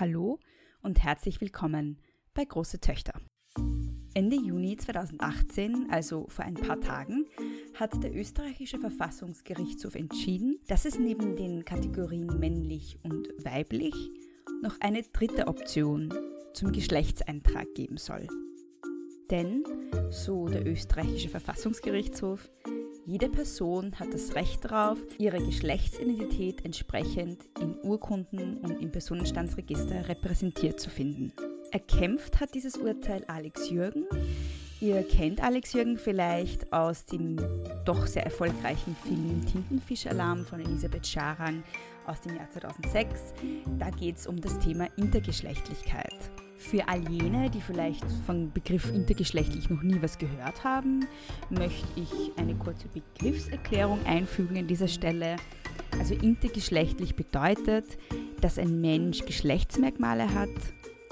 Hallo 0.00 0.38
und 0.80 1.04
herzlich 1.04 1.42
willkommen 1.42 1.98
bei 2.32 2.46
Große 2.46 2.80
Töchter. 2.80 3.12
Ende 4.14 4.36
Juni 4.36 4.78
2018, 4.78 5.90
also 5.90 6.26
vor 6.28 6.46
ein 6.46 6.54
paar 6.54 6.80
Tagen, 6.80 7.26
hat 7.74 8.02
der 8.02 8.16
österreichische 8.16 8.78
Verfassungsgerichtshof 8.78 9.94
entschieden, 9.94 10.58
dass 10.66 10.86
es 10.86 10.98
neben 10.98 11.36
den 11.36 11.66
Kategorien 11.66 12.38
männlich 12.38 12.98
und 13.02 13.28
weiblich 13.44 13.94
noch 14.62 14.80
eine 14.80 15.02
dritte 15.02 15.46
Option 15.46 16.12
zum 16.54 16.72
Geschlechtseintrag 16.72 17.74
geben 17.74 17.98
soll. 17.98 18.26
Denn, 19.30 19.62
so 20.08 20.48
der 20.48 20.66
österreichische 20.66 21.28
Verfassungsgerichtshof, 21.28 22.48
jede 23.04 23.28
Person 23.28 23.98
hat 23.98 24.14
das 24.14 24.34
Recht 24.34 24.64
darauf, 24.64 24.98
ihre 25.18 25.42
Geschlechtsidentität 25.42 26.64
entsprechend 26.64 27.38
in 27.60 27.76
Urkunden 27.82 28.58
und 28.58 28.80
im 28.80 28.92
Personenstandsregister 28.92 30.08
repräsentiert 30.08 30.80
zu 30.80 30.88
finden. 30.88 31.32
Erkämpft 31.72 32.40
hat 32.40 32.54
dieses 32.54 32.76
Urteil 32.76 33.24
Alex 33.26 33.70
Jürgen. 33.70 34.04
Ihr 34.80 35.02
kennt 35.04 35.42
Alex 35.42 35.72
Jürgen 35.72 35.96
vielleicht 35.96 36.72
aus 36.72 37.04
dem 37.04 37.36
doch 37.84 38.06
sehr 38.06 38.24
erfolgreichen 38.24 38.96
Film 39.04 39.44
Tintenfischalarm 39.50 40.44
von 40.44 40.60
Elisabeth 40.60 41.06
Scharang 41.06 41.62
aus 42.06 42.20
dem 42.20 42.36
Jahr 42.36 42.50
2006. 42.50 43.34
Da 43.78 43.90
geht 43.90 44.18
es 44.18 44.26
um 44.26 44.40
das 44.40 44.58
Thema 44.58 44.88
Intergeschlechtlichkeit. 44.96 46.30
Für 46.62 46.88
all 46.88 47.06
jene, 47.10 47.50
die 47.50 47.60
vielleicht 47.60 48.04
vom 48.24 48.50
Begriff 48.52 48.88
intergeschlechtlich 48.94 49.68
noch 49.68 49.82
nie 49.82 50.00
was 50.00 50.16
gehört 50.16 50.64
haben, 50.64 51.06
möchte 51.50 51.86
ich 51.96 52.32
eine 52.36 52.54
kurze 52.54 52.86
Begriffserklärung 52.88 53.98
einfügen 54.06 54.56
an 54.56 54.68
dieser 54.68 54.88
Stelle. 54.88 55.36
Also 55.98 56.14
intergeschlechtlich 56.14 57.14
bedeutet, 57.14 57.84
dass 58.40 58.58
ein 58.58 58.80
Mensch 58.80 59.26
Geschlechtsmerkmale 59.26 60.32
hat, 60.32 60.48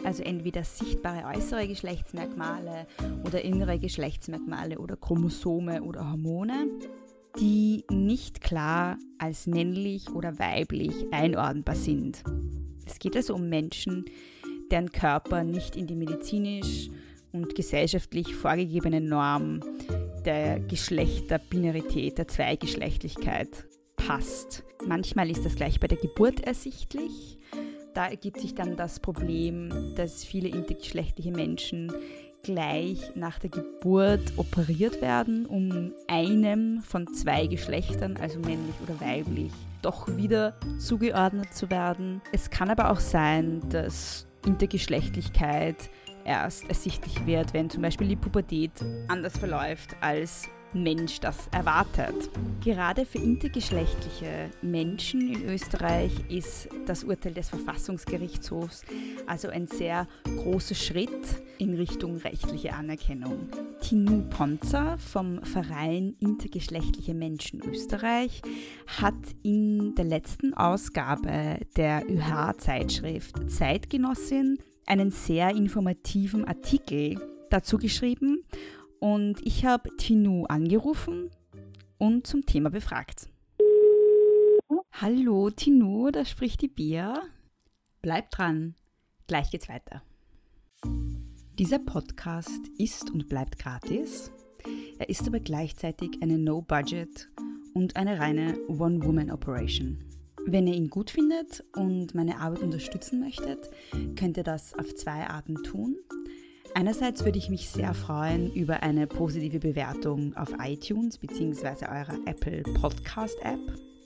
also 0.04 0.22
entweder 0.22 0.64
sichtbare 0.64 1.36
äußere 1.36 1.68
Geschlechtsmerkmale 1.68 2.86
oder 3.26 3.42
innere 3.42 3.78
Geschlechtsmerkmale 3.78 4.78
oder 4.78 4.96
Chromosome 4.96 5.82
oder 5.82 6.10
Hormone, 6.10 6.68
die 7.38 7.84
nicht 7.90 8.40
klar 8.40 8.96
als 9.18 9.46
männlich 9.46 10.10
oder 10.10 10.38
weiblich 10.38 11.12
einordnbar 11.12 11.74
sind. 11.74 12.22
Es 12.86 12.98
geht 12.98 13.14
also 13.14 13.34
um 13.34 13.48
Menschen, 13.48 14.06
deren 14.70 14.90
Körper 14.90 15.44
nicht 15.44 15.76
in 15.76 15.86
die 15.86 15.96
medizinisch 15.96 16.90
und 17.32 17.54
gesellschaftlich 17.54 18.34
vorgegebene 18.34 19.00
Norm 19.00 19.60
der 20.24 20.60
Geschlechterbinarität, 20.60 22.18
der 22.18 22.28
Zweigeschlechtlichkeit 22.28 23.66
passt. 23.96 24.64
Manchmal 24.86 25.30
ist 25.30 25.44
das 25.44 25.54
gleich 25.54 25.80
bei 25.80 25.86
der 25.86 25.98
Geburt 25.98 26.40
ersichtlich. 26.40 27.38
Da 27.94 28.06
ergibt 28.08 28.40
sich 28.40 28.54
dann 28.54 28.76
das 28.76 29.00
Problem, 29.00 29.94
dass 29.96 30.24
viele 30.24 30.48
intergeschlechtliche 30.48 31.32
Menschen 31.32 31.92
gleich 32.42 33.14
nach 33.14 33.38
der 33.38 33.50
Geburt 33.50 34.32
operiert 34.36 35.02
werden, 35.02 35.46
um 35.46 35.92
einem 36.06 36.82
von 36.82 37.06
zwei 37.12 37.46
Geschlechtern, 37.46 38.16
also 38.16 38.38
männlich 38.38 38.74
oder 38.82 38.98
weiblich, 39.00 39.52
doch 39.82 40.08
wieder 40.16 40.58
zugeordnet 40.78 41.52
zu 41.52 41.70
werden. 41.70 42.22
Es 42.32 42.50
kann 42.50 42.70
aber 42.70 42.90
auch 42.90 43.00
sein, 43.00 43.60
dass 43.68 44.26
Intergeschlechtlichkeit 44.46 45.90
erst 46.24 46.68
ersichtlich 46.68 47.26
wird, 47.26 47.54
wenn 47.54 47.70
zum 47.70 47.82
Beispiel 47.82 48.08
die 48.08 48.16
Pubertät 48.16 48.72
anders 49.08 49.36
verläuft 49.38 49.96
als 50.00 50.48
Mensch 50.72 51.20
das 51.20 51.48
erwartet. 51.48 52.30
Gerade 52.64 53.04
für 53.04 53.18
intergeschlechtliche 53.18 54.50
Menschen 54.62 55.32
in 55.32 55.48
Österreich 55.48 56.12
ist 56.28 56.68
das 56.86 57.04
Urteil 57.04 57.34
des 57.34 57.48
Verfassungsgerichtshofs 57.48 58.82
also 59.26 59.48
ein 59.48 59.66
sehr 59.66 60.06
großer 60.24 60.74
Schritt 60.74 61.42
in 61.58 61.74
Richtung 61.74 62.16
rechtliche 62.16 62.74
Anerkennung. 62.74 63.48
Tinu 63.80 64.22
Ponzer 64.28 64.98
vom 64.98 65.42
Verein 65.42 66.14
Intergeschlechtliche 66.20 67.14
Menschen 67.14 67.60
Österreich 67.62 68.42
hat 69.00 69.14
in 69.42 69.94
der 69.94 70.04
letzten 70.04 70.54
Ausgabe 70.54 71.58
der 71.76 72.08
ÖH-Zeitschrift 72.08 73.50
Zeitgenossin 73.50 74.58
einen 74.86 75.10
sehr 75.10 75.50
informativen 75.50 76.44
Artikel 76.44 77.20
dazu 77.50 77.78
geschrieben 77.78 78.44
und 79.00 79.44
ich 79.44 79.64
habe 79.64 79.96
Tinu 79.96 80.44
angerufen 80.44 81.30
und 81.98 82.26
zum 82.26 82.46
Thema 82.46 82.70
befragt. 82.70 83.28
Hallo 84.92 85.50
Tinu, 85.50 86.10
da 86.10 86.24
spricht 86.24 86.60
die 86.60 86.68
Bia. 86.68 87.22
Bleib 88.02 88.30
dran, 88.30 88.74
gleich 89.26 89.50
geht's 89.50 89.68
weiter. 89.68 90.02
Dieser 91.58 91.78
Podcast 91.78 92.60
ist 92.78 93.10
und 93.10 93.28
bleibt 93.28 93.58
gratis. 93.58 94.30
Er 94.98 95.08
ist 95.08 95.26
aber 95.26 95.40
gleichzeitig 95.40 96.10
eine 96.22 96.38
No-Budget 96.38 97.28
und 97.74 97.96
eine 97.96 98.18
reine 98.18 98.58
One-Woman-Operation. 98.68 100.04
Wenn 100.46 100.66
ihr 100.66 100.74
ihn 100.74 100.88
gut 100.88 101.10
findet 101.10 101.64
und 101.76 102.14
meine 102.14 102.38
Arbeit 102.38 102.62
unterstützen 102.62 103.20
möchtet, 103.20 103.70
könnt 104.16 104.36
ihr 104.36 104.42
das 104.42 104.74
auf 104.74 104.94
zwei 104.94 105.26
Arten 105.26 105.62
tun. 105.62 105.96
Einerseits 106.80 107.24
würde 107.26 107.36
ich 107.36 107.50
mich 107.50 107.68
sehr 107.68 107.92
freuen 107.92 108.54
über 108.54 108.82
eine 108.82 109.06
positive 109.06 109.58
Bewertung 109.58 110.34
auf 110.34 110.48
iTunes 110.62 111.18
bzw. 111.18 111.84
eurer 111.84 112.16
Apple 112.24 112.62
Podcast 112.80 113.36
App. 113.42 113.60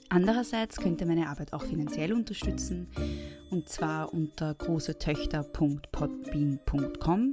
Andererseits 0.09 0.75
könnt 0.75 0.99
ihr 0.99 1.07
meine 1.07 1.29
Arbeit 1.29 1.53
auch 1.53 1.63
finanziell 1.63 2.11
unterstützen 2.11 2.89
und 3.49 3.69
zwar 3.69 4.13
unter 4.13 4.53
großetöchter.podbean.com, 4.55 7.31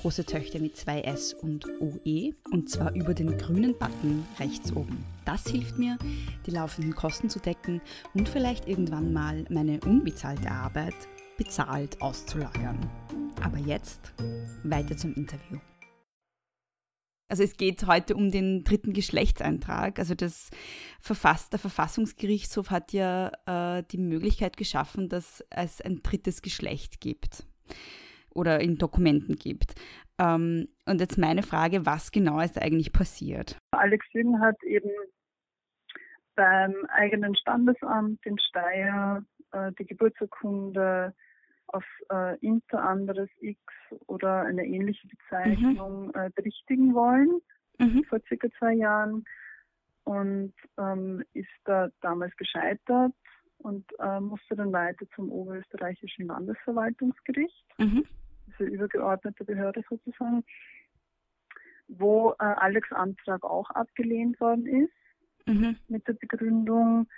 große 0.00 0.24
Töchter 0.24 0.58
mit 0.58 0.78
zwei 0.78 1.02
S 1.02 1.34
und 1.34 1.66
OE 1.80 2.32
und 2.50 2.70
zwar 2.70 2.94
über 2.94 3.12
den 3.12 3.36
grünen 3.36 3.76
Button 3.78 4.24
rechts 4.40 4.72
oben. 4.72 5.04
Das 5.26 5.46
hilft 5.46 5.78
mir, 5.78 5.98
die 6.46 6.50
laufenden 6.50 6.94
Kosten 6.94 7.28
zu 7.28 7.40
decken 7.40 7.82
und 8.14 8.26
vielleicht 8.26 8.66
irgendwann 8.66 9.12
mal 9.12 9.44
meine 9.50 9.80
unbezahlte 9.80 10.50
Arbeit 10.50 10.94
bezahlt 11.38 12.02
auszulagern. 12.02 12.78
Aber 13.42 13.56
jetzt 13.56 14.12
weiter 14.64 14.96
zum 14.96 15.14
Interview. 15.14 15.58
Also 17.30 17.42
es 17.42 17.56
geht 17.56 17.86
heute 17.86 18.14
um 18.16 18.30
den 18.30 18.64
dritten 18.64 18.92
Geschlechtseintrag. 18.92 19.98
Also 19.98 20.14
das 20.14 20.50
Verfass, 21.00 21.50
der 21.50 21.58
Verfassungsgerichtshof 21.58 22.70
hat 22.70 22.92
ja 22.92 23.30
äh, 23.46 23.82
die 23.90 23.98
Möglichkeit 23.98 24.56
geschaffen, 24.56 25.08
dass 25.08 25.44
es 25.50 25.80
ein 25.80 26.02
drittes 26.02 26.42
Geschlecht 26.42 27.00
gibt 27.00 27.46
oder 28.34 28.60
in 28.60 28.76
Dokumenten 28.76 29.36
gibt. 29.36 29.74
Ähm, 30.18 30.68
und 30.86 31.00
jetzt 31.00 31.18
meine 31.18 31.42
Frage, 31.42 31.84
was 31.84 32.12
genau 32.12 32.40
ist 32.40 32.60
eigentlich 32.60 32.92
passiert? 32.92 33.58
Alex 33.72 34.06
Jürgen 34.12 34.40
hat 34.40 34.56
eben 34.64 34.90
beim 36.34 36.74
eigenen 36.88 37.36
Standesamt 37.36 38.24
in 38.24 38.38
Steyr 38.38 39.22
äh, 39.52 39.72
die 39.78 39.84
Geburtsurkunde 39.84 41.14
auf 41.68 41.84
äh, 42.10 42.38
Inter 42.40 42.82
anderes 42.82 43.28
X 43.40 43.60
oder 44.06 44.42
eine 44.42 44.64
ähnliche 44.64 45.06
Bezeichnung 45.08 46.08
mhm. 46.08 46.12
äh, 46.14 46.30
berichtigen 46.34 46.94
wollen, 46.94 47.40
mhm. 47.78 48.04
vor 48.04 48.20
circa 48.26 48.48
zwei 48.58 48.74
Jahren 48.74 49.24
und 50.04 50.54
ähm, 50.78 51.22
ist 51.34 51.48
da 51.64 51.88
damals 52.00 52.34
gescheitert 52.36 53.12
und 53.58 53.84
äh, 53.98 54.20
musste 54.20 54.56
dann 54.56 54.72
weiter 54.72 55.06
zum 55.14 55.30
Oberösterreichischen 55.30 56.26
Landesverwaltungsgericht, 56.26 57.66
mhm. 57.78 58.04
also 58.46 58.64
übergeordnete 58.64 59.44
Behörde 59.44 59.82
sozusagen, 59.88 60.44
wo 61.88 62.32
äh, 62.32 62.44
Alex 62.44 62.90
Antrag 62.92 63.44
auch 63.44 63.68
abgelehnt 63.70 64.40
worden 64.40 64.66
ist 64.66 65.46
mhm. 65.46 65.76
mit 65.88 66.06
der 66.06 66.14
Begründung, 66.14 67.08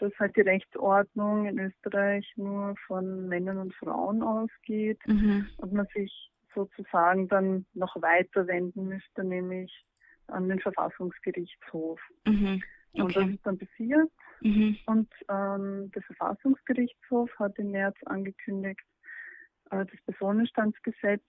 dass 0.00 0.12
halt 0.18 0.34
die 0.36 0.40
Rechtsordnung 0.40 1.46
in 1.46 1.58
Österreich 1.58 2.26
nur 2.36 2.74
von 2.86 3.28
Männern 3.28 3.58
und 3.58 3.74
Frauen 3.74 4.22
ausgeht 4.22 4.98
mhm. 5.06 5.46
und 5.58 5.72
man 5.72 5.86
sich 5.94 6.30
sozusagen 6.54 7.28
dann 7.28 7.66
noch 7.74 8.00
weiter 8.02 8.46
wenden 8.46 8.88
müsste, 8.88 9.22
nämlich 9.22 9.84
an 10.28 10.48
den 10.48 10.58
Verfassungsgerichtshof. 10.58 12.00
Mhm. 12.26 12.62
Okay. 12.92 13.02
Und 13.02 13.16
das 13.16 13.28
ist 13.28 13.46
dann 13.46 13.58
passiert. 13.58 14.10
Mhm. 14.40 14.76
Und 14.86 15.08
ähm, 15.28 15.90
der 15.92 16.02
Verfassungsgerichtshof 16.02 17.30
hat 17.38 17.58
im 17.58 17.70
März 17.70 17.96
angekündigt, 18.06 18.80
äh, 19.70 19.84
das 19.84 20.00
Personenstandsgesetz 20.06 21.22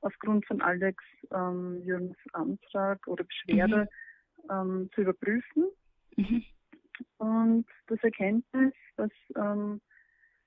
aufgrund 0.00 0.46
von 0.46 0.60
Alex 0.60 1.02
ähm, 1.32 1.80
Jürgens 1.84 2.16
Antrag 2.32 3.06
oder 3.06 3.24
Beschwerde 3.24 3.88
mhm. 4.44 4.50
ähm, 4.50 4.90
zu 4.94 5.02
überprüfen. 5.02 5.66
Mhm. 6.16 6.44
Und 7.18 7.66
das 7.86 8.02
Erkenntnis, 8.02 8.72
das 8.96 9.10
ähm, 9.36 9.80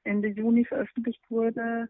Ende 0.04 0.30
Juni 0.30 0.66
veröffentlicht 0.66 1.22
wurde, 1.30 1.90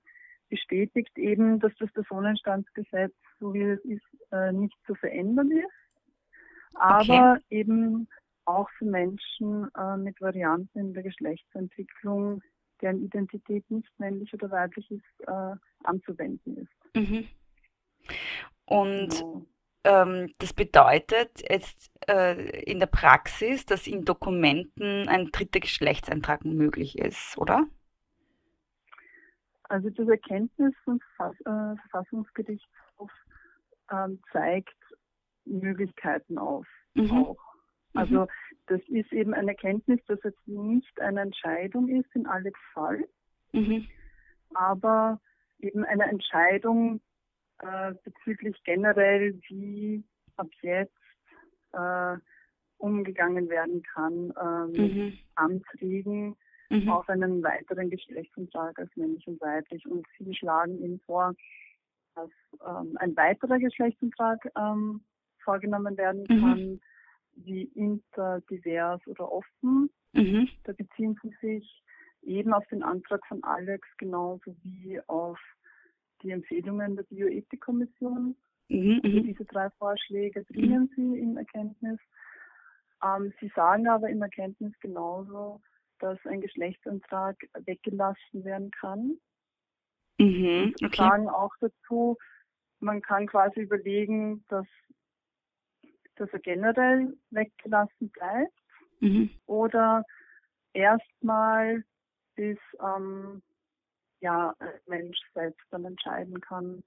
bestätigt 0.49 1.17
eben, 1.17 1.59
dass 1.59 1.73
das 1.79 1.91
Personenstandsgesetz, 1.91 3.13
so 3.39 3.53
wie 3.53 3.63
es 3.63 3.83
ist, 3.85 4.31
äh, 4.31 4.51
nicht 4.51 4.77
zu 4.85 4.95
verändern 4.95 5.51
ist, 5.51 6.75
aber 6.75 7.33
okay. 7.33 7.43
eben 7.49 8.07
auch 8.45 8.69
für 8.77 8.85
Menschen 8.85 9.69
äh, 9.75 9.97
mit 9.97 10.19
Varianten 10.21 10.79
in 10.79 10.93
der 10.93 11.03
Geschlechtsentwicklung 11.03 12.41
deren 12.81 13.03
Identität 13.03 13.69
nicht 13.69 13.91
männlich 13.99 14.33
oder 14.33 14.51
weiblich 14.51 14.89
ist, 14.91 15.27
äh, 15.27 15.55
anzuwenden 15.83 16.57
ist. 16.57 16.95
Mhm. 16.95 17.27
Und 18.65 19.09
genau. 19.09 19.45
Ähm, 19.83 20.31
das 20.39 20.53
bedeutet 20.53 21.41
jetzt 21.49 21.91
äh, 22.09 22.61
in 22.63 22.79
der 22.79 22.87
Praxis, 22.87 23.65
dass 23.65 23.87
in 23.87 24.05
Dokumenten 24.05 25.07
ein 25.07 25.31
dritter 25.31 25.59
Geschlechtseintrag 25.59 26.45
möglich 26.45 26.97
ist, 26.97 27.37
oder? 27.37 27.65
Also 29.63 29.89
das 29.89 30.07
Erkenntnis 30.07 30.73
vom 30.83 30.99
Verfass 31.15 31.39
äh, 31.41 31.75
Verfassungsgerichtshof 31.89 33.11
ähm, 33.91 34.19
zeigt 34.31 34.75
Möglichkeiten 35.45 36.37
auf. 36.37 36.65
Mhm. 36.93 37.11
Auch. 37.11 37.37
Also 37.93 38.21
mhm. 38.21 38.27
das 38.67 38.81
ist 38.87 39.11
eben 39.11 39.33
eine 39.33 39.51
Erkenntnis, 39.51 39.99
dass 40.07 40.19
es 40.23 40.33
nicht 40.45 40.99
eine 41.01 41.21
Entscheidung 41.21 41.87
ist 41.87 42.13
in 42.15 42.27
Alex 42.27 42.59
Fall, 42.73 43.03
mhm. 43.51 43.87
aber 44.53 45.19
eben 45.59 45.83
eine 45.83 46.05
Entscheidung 46.05 47.01
äh, 47.59 47.93
bezüglich 48.03 48.55
generell, 48.63 49.39
wie 49.47 50.03
ab 50.35 50.49
jetzt 50.61 50.93
äh, 51.73 52.17
umgegangen 52.77 53.49
werden 53.49 53.83
kann 53.83 54.31
äh, 54.31 54.79
mit 54.79 54.95
mhm. 54.95 55.19
Anträgen 55.35 56.35
mhm. 56.69 56.89
auf 56.89 57.09
einen 57.09 57.43
weiteren 57.43 57.89
Geschlechtsumtrag 57.89 58.77
als 58.79 58.95
männlich 58.95 59.27
und 59.27 59.41
weiblich. 59.41 59.85
Und 59.87 60.05
sie 60.17 60.35
schlagen 60.35 60.77
ihnen 60.79 60.99
vor, 61.05 61.33
dass 62.15 62.29
ähm, 62.65 62.97
ein 62.99 63.15
weiterer 63.15 63.57
Geschlechtsumtrag 63.59 64.39
ähm, 64.57 65.01
vorgenommen 65.43 65.97
werden 65.97 66.25
mhm. 66.29 66.41
kann 66.41 66.81
wie 67.35 67.63
inter, 67.75 68.41
divers 68.49 69.01
oder 69.07 69.31
offen. 69.31 69.89
Mhm. 70.13 70.49
Da 70.63 70.73
beziehen 70.73 71.17
sie 71.21 71.33
sich 71.41 71.83
eben 72.23 72.53
auf 72.53 72.65
den 72.67 72.83
Antrag 72.83 73.25
von 73.27 73.43
Alex 73.43 73.87
genauso 73.97 74.55
wie 74.63 74.99
auf 75.07 75.39
die 76.21 76.31
Empfehlungen 76.31 76.95
der 76.95 77.03
Bioethikkommission. 77.03 78.35
Mhm, 78.69 79.01
also 79.03 79.19
diese 79.21 79.45
drei 79.45 79.69
Vorschläge 79.71 80.43
bringen 80.43 80.89
sie 80.95 81.19
in 81.19 81.37
Erkenntnis. 81.37 81.99
Ähm, 83.03 83.33
sie 83.39 83.51
sagen 83.55 83.87
aber 83.87 84.09
in 84.09 84.21
Erkenntnis 84.21 84.73
genauso, 84.79 85.61
dass 85.99 86.17
ein 86.25 86.41
Geschlechtsantrag 86.41 87.37
weggelassen 87.65 88.43
werden 88.43 88.71
kann. 88.71 89.17
Mhm, 90.19 90.73
okay. 90.83 90.89
Sie 90.91 90.97
sagen 90.97 91.29
auch 91.29 91.53
dazu, 91.59 92.17
man 92.79 93.01
kann 93.01 93.27
quasi 93.27 93.61
überlegen, 93.61 94.43
dass 94.49 94.67
dass 96.17 96.31
er 96.33 96.39
generell 96.39 97.15
weggelassen 97.29 98.09
bleibt 98.09 98.53
mhm. 98.99 99.29
oder 99.45 100.03
erstmal 100.73 101.83
bis 102.35 102.57
ähm, 102.79 103.41
ja, 104.19 104.53
ein 104.59 104.69
Mensch 104.87 105.17
selbst 105.33 105.65
dann 105.71 105.85
entscheiden 105.85 106.39
kann, 106.41 106.83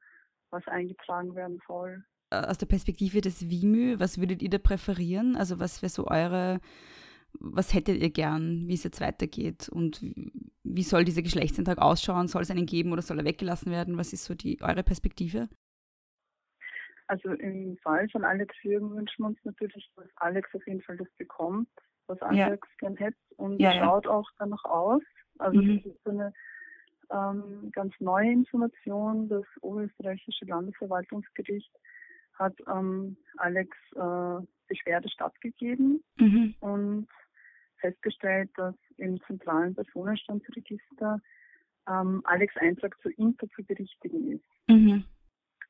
was 0.50 0.66
eingetragen 0.66 1.34
werden 1.34 1.60
soll. 1.66 2.04
Aus 2.30 2.58
der 2.58 2.66
Perspektive 2.66 3.20
des 3.20 3.48
WIMÜ, 3.50 3.98
was 3.98 4.18
würdet 4.18 4.42
ihr 4.42 4.50
da 4.50 4.58
präferieren? 4.58 5.36
Also 5.36 5.58
was 5.58 5.82
wäre 5.82 5.90
so 5.90 6.06
eure, 6.06 6.60
was 7.32 7.74
hättet 7.74 8.00
ihr 8.00 8.10
gern, 8.10 8.68
wie 8.68 8.74
es 8.74 8.84
jetzt 8.84 9.00
weitergeht? 9.00 9.68
Und 9.68 10.00
wie 10.62 10.82
soll 10.82 11.04
dieser 11.04 11.22
Geschlechtsantrag 11.22 11.78
ausschauen? 11.78 12.28
Soll 12.28 12.42
es 12.42 12.50
einen 12.50 12.66
geben 12.66 12.92
oder 12.92 13.02
soll 13.02 13.18
er 13.18 13.24
weggelassen 13.24 13.72
werden? 13.72 13.98
Was 13.98 14.12
ist 14.12 14.24
so 14.24 14.34
die 14.34 14.60
eure 14.62 14.84
Perspektive? 14.84 15.48
Also 17.08 17.30
im 17.30 17.76
Fall 17.78 18.08
von 18.10 18.24
Alex 18.24 18.54
Jürgen 18.62 18.94
wünschen 18.94 19.24
wir 19.24 19.26
uns 19.26 19.38
natürlich, 19.42 19.90
dass 19.96 20.06
Alex 20.16 20.54
auf 20.54 20.64
jeden 20.68 20.80
Fall 20.82 20.96
das 20.96 21.10
bekommt, 21.18 21.68
was 22.06 22.22
Alex 22.22 22.68
ja. 22.68 22.76
gern 22.78 22.96
hätte 22.96 23.18
und 23.36 23.60
ja, 23.60 23.72
schaut 23.72 24.04
ja. 24.04 24.12
auch 24.12 24.30
danach 24.38 24.64
aus. 24.64 25.02
Also 25.38 25.60
mhm. 25.60 25.78
das 25.82 25.86
ist 25.86 26.04
so 26.04 26.10
eine 26.10 26.32
ähm, 27.10 27.70
ganz 27.72 27.94
neue 28.00 28.32
Information. 28.32 29.28
Das 29.28 29.44
Oberösterreichische 29.62 30.44
Landesverwaltungsgericht 30.44 31.70
hat 32.34 32.54
ähm, 32.68 33.16
Alex 33.36 33.76
äh, 33.94 34.46
Beschwerde 34.68 35.08
stattgegeben 35.08 36.02
mhm. 36.16 36.54
und 36.60 37.08
festgestellt, 37.78 38.50
dass 38.56 38.74
im 38.96 39.20
zentralen 39.26 39.74
Personenstandsregister 39.74 41.20
ähm, 41.88 42.22
Alex 42.24 42.56
Eintrag 42.58 42.96
zur 43.02 43.16
Inter 43.18 43.48
zu 43.50 43.64
berichtigen 43.64 44.32
ist. 44.32 44.44
Mhm. 44.68 45.04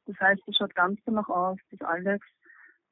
Das 0.06 0.18
heißt, 0.20 0.42
es 0.46 0.56
schaut 0.56 0.74
ganz 0.74 1.00
danach 1.04 1.28
aus, 1.28 1.58
dass 1.70 1.80
Alex 1.82 2.26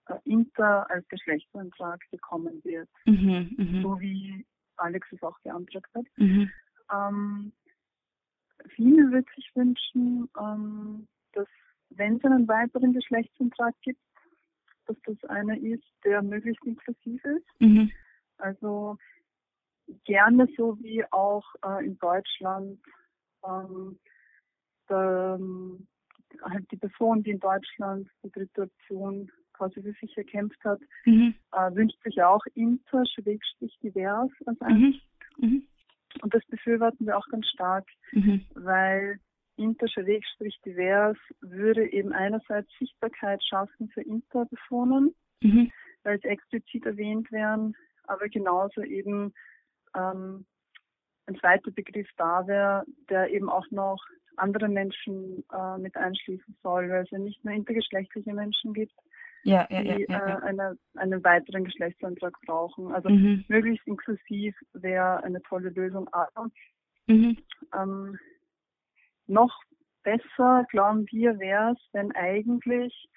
äh, 0.09 0.15
Inter 0.25 0.89
als 0.91 1.07
Geschlechtsantrag 1.09 2.01
bekommen 2.11 2.61
wird. 2.65 2.89
Mhm, 3.07 3.55
mh. 3.57 3.83
So 3.83 4.01
wie 4.01 4.47
Alex 4.77 5.07
es 5.13 5.23
auch 5.23 5.39
beantragt 5.41 5.91
hat. 5.95 6.07
Mhm. 6.17 6.51
Ähm, 6.93 7.53
viele 8.69 9.11
würde 9.11 9.27
sich 9.35 9.51
wünschen, 9.55 10.29
ähm, 10.41 11.07
dass 11.33 11.49
wenn 11.91 12.17
es 12.17 12.25
einen 12.25 12.49
weiteren 12.49 12.93
Geschlechtsantrag 12.93 13.75
gibt, 13.83 14.01
dass 14.87 14.97
das 15.05 15.31
einer 15.31 15.57
ist, 15.57 15.85
der 16.05 16.23
möglichst 16.23 16.65
inklusiv 16.65 17.25
ist. 17.25 17.61
Mhm. 17.61 17.91
Also 18.39 18.99
gerne 20.05 20.47
so 20.57 20.79
wie 20.81 21.05
auch 21.13 21.45
äh, 21.65 21.85
in 21.85 21.99
Deutschland 21.99 22.79
ähm, 23.47 23.99
der, 24.89 25.39
halt 26.43 26.71
die 26.71 26.77
Person, 26.77 27.23
die 27.23 27.31
in 27.31 27.41
Deutschland 27.41 28.09
die 28.23 28.31
dritte 28.31 28.63
Option 28.63 29.31
quasi 29.53 29.83
für 29.83 29.93
sich 29.93 30.17
erkämpft 30.17 30.63
hat, 30.65 30.81
mhm. 31.05 31.35
äh, 31.53 31.75
wünscht 31.75 32.01
sich 32.03 32.23
auch 32.23 32.45
inter, 32.55 33.05
schrägstrich 33.07 33.77
divers 33.83 34.31
als. 34.47 34.61
Mhm. 34.61 35.01
Mhm. 35.39 35.63
Und 36.23 36.35
das 36.35 36.45
befürworten 36.47 37.07
wir 37.07 37.17
auch 37.17 37.29
ganz 37.29 37.47
stark, 37.49 37.87
mhm. 38.13 38.45
weil 38.55 39.21
inter, 39.57 39.89
schrägstrich 39.89 40.59
divers 40.65 41.17
würde 41.41 41.91
eben 41.91 42.13
einerseits 42.13 42.69
Sichtbarkeit 42.79 43.43
schaffen 43.45 43.89
für 43.89 44.03
Interpersonen, 44.03 45.15
mhm. 45.43 45.73
weil 46.05 46.17
es 46.17 46.25
explizit 46.25 46.87
erwähnt 46.87 47.31
werden, 47.33 47.77
aber 48.05 48.29
genauso 48.29 48.83
eben 48.83 49.35
ähm, 49.97 50.47
ein 51.27 51.37
zweiter 51.39 51.71
Begriff 51.71 52.09
da 52.17 52.47
wäre, 52.47 52.85
der 53.11 53.31
eben 53.31 53.51
auch 53.51 53.71
noch 53.71 54.03
andere 54.37 54.69
Menschen 54.69 55.45
äh, 55.53 55.79
mit 55.79 55.97
einschließen 55.97 56.57
soll, 56.63 56.89
weil 56.89 57.05
es 57.05 57.11
ja 57.11 57.19
nicht 57.19 57.45
nur 57.45 57.53
intergeschlechtliche 57.55 58.33
Menschen 58.33 58.73
gibt, 58.73 58.95
ja, 59.45 59.67
ja, 59.71 59.83
die 59.83 60.07
ja, 60.09 60.39
äh, 60.39 60.43
eine, 60.43 60.79
einen 60.97 61.23
weiteren 61.25 61.65
Geschlechtsantrag 61.65 62.35
brauchen. 62.47 62.93
Also 62.93 63.09
mhm. 63.09 63.45
möglichst 63.49 63.87
inklusiv 63.87 64.55
wäre 64.73 65.23
eine 65.23 65.41
tolle 65.43 65.71
Lösung. 65.71 66.09
Aber 66.13 66.51
mhm. 67.07 67.39
ähm, 67.75 68.19
noch 69.27 69.61
besser, 70.03 70.67
glauben 70.71 71.07
wir, 71.11 71.39
wäre 71.39 71.73
es, 71.73 71.79
wenn 71.93 72.13
eigentlich 72.13 73.09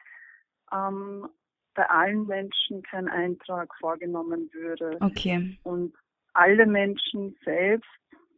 ähm, 0.71 1.27
bei 1.73 1.89
allen 1.89 2.27
Menschen 2.27 2.81
kein 2.83 3.07
Eintrag 3.07 3.73
vorgenommen 3.79 4.49
würde. 4.53 4.97
Okay. 4.99 5.57
Und 5.63 5.95
alle 6.33 6.65
Menschen 6.65 7.35
selbst 7.43 7.89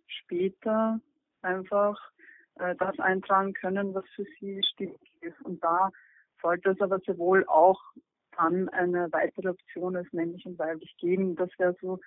später 0.08 1.00
einfach 1.42 2.00
äh, 2.56 2.76
das 2.76 2.98
eintragen 3.00 3.54
können, 3.54 3.94
was 3.94 4.06
für 4.16 4.26
sie 4.40 4.62
stimmig 4.74 5.00
ist. 5.22 5.42
Und 5.42 5.64
da 5.64 5.90
sollte 6.44 6.72
es 6.72 6.82
aber 6.82 7.00
sehr 7.06 7.18
wohl 7.18 7.44
auch 7.48 7.82
dann 8.38 8.70
eine 8.70 9.12
weitere 9.12 9.50
Option 9.50 9.96
als 9.96 10.12
männlich 10.12 10.46
und 10.46 10.60
weiblich 10.60 10.96
geben. 11.00 11.36
Das 11.36 11.50
wäre 11.58 11.76
so 11.82 12.00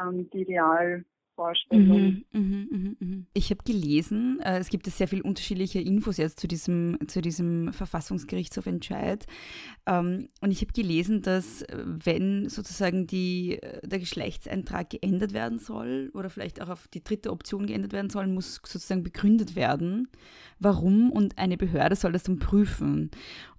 ähm, 0.00 0.28
die 0.30 0.42
Ideal. 0.42 1.04
Mhm, 1.70 2.24
mh, 2.32 2.66
mh, 2.68 2.94
mh. 2.98 3.22
Ich 3.32 3.50
habe 3.50 3.62
gelesen, 3.64 4.40
äh, 4.40 4.58
es 4.58 4.70
gibt 4.70 4.88
ja 4.88 4.92
sehr 4.92 5.06
viele 5.06 5.22
unterschiedliche 5.22 5.80
Infos 5.80 6.16
jetzt 6.16 6.40
zu 6.40 6.48
diesem, 6.48 6.98
zu 7.06 7.20
diesem 7.20 7.72
Verfassungsgerichtshofentscheid. 7.72 9.24
Ähm, 9.86 10.30
und 10.40 10.50
ich 10.50 10.62
habe 10.62 10.72
gelesen, 10.72 11.22
dass 11.22 11.62
äh, 11.62 11.84
wenn 11.84 12.48
sozusagen 12.48 13.06
die, 13.06 13.62
äh, 13.62 13.86
der 13.86 14.00
Geschlechtseintrag 14.00 14.90
geändert 14.90 15.32
werden 15.32 15.60
soll 15.60 16.10
oder 16.12 16.28
vielleicht 16.28 16.60
auch 16.60 16.70
auf 16.70 16.88
die 16.88 17.04
dritte 17.04 17.30
Option 17.30 17.66
geändert 17.66 17.92
werden 17.92 18.10
soll, 18.10 18.26
muss 18.26 18.60
sozusagen 18.64 19.04
begründet 19.04 19.54
werden, 19.54 20.08
warum 20.58 21.12
und 21.12 21.38
eine 21.38 21.56
Behörde 21.56 21.94
soll 21.94 22.10
das 22.10 22.24
dann 22.24 22.40
prüfen. 22.40 23.12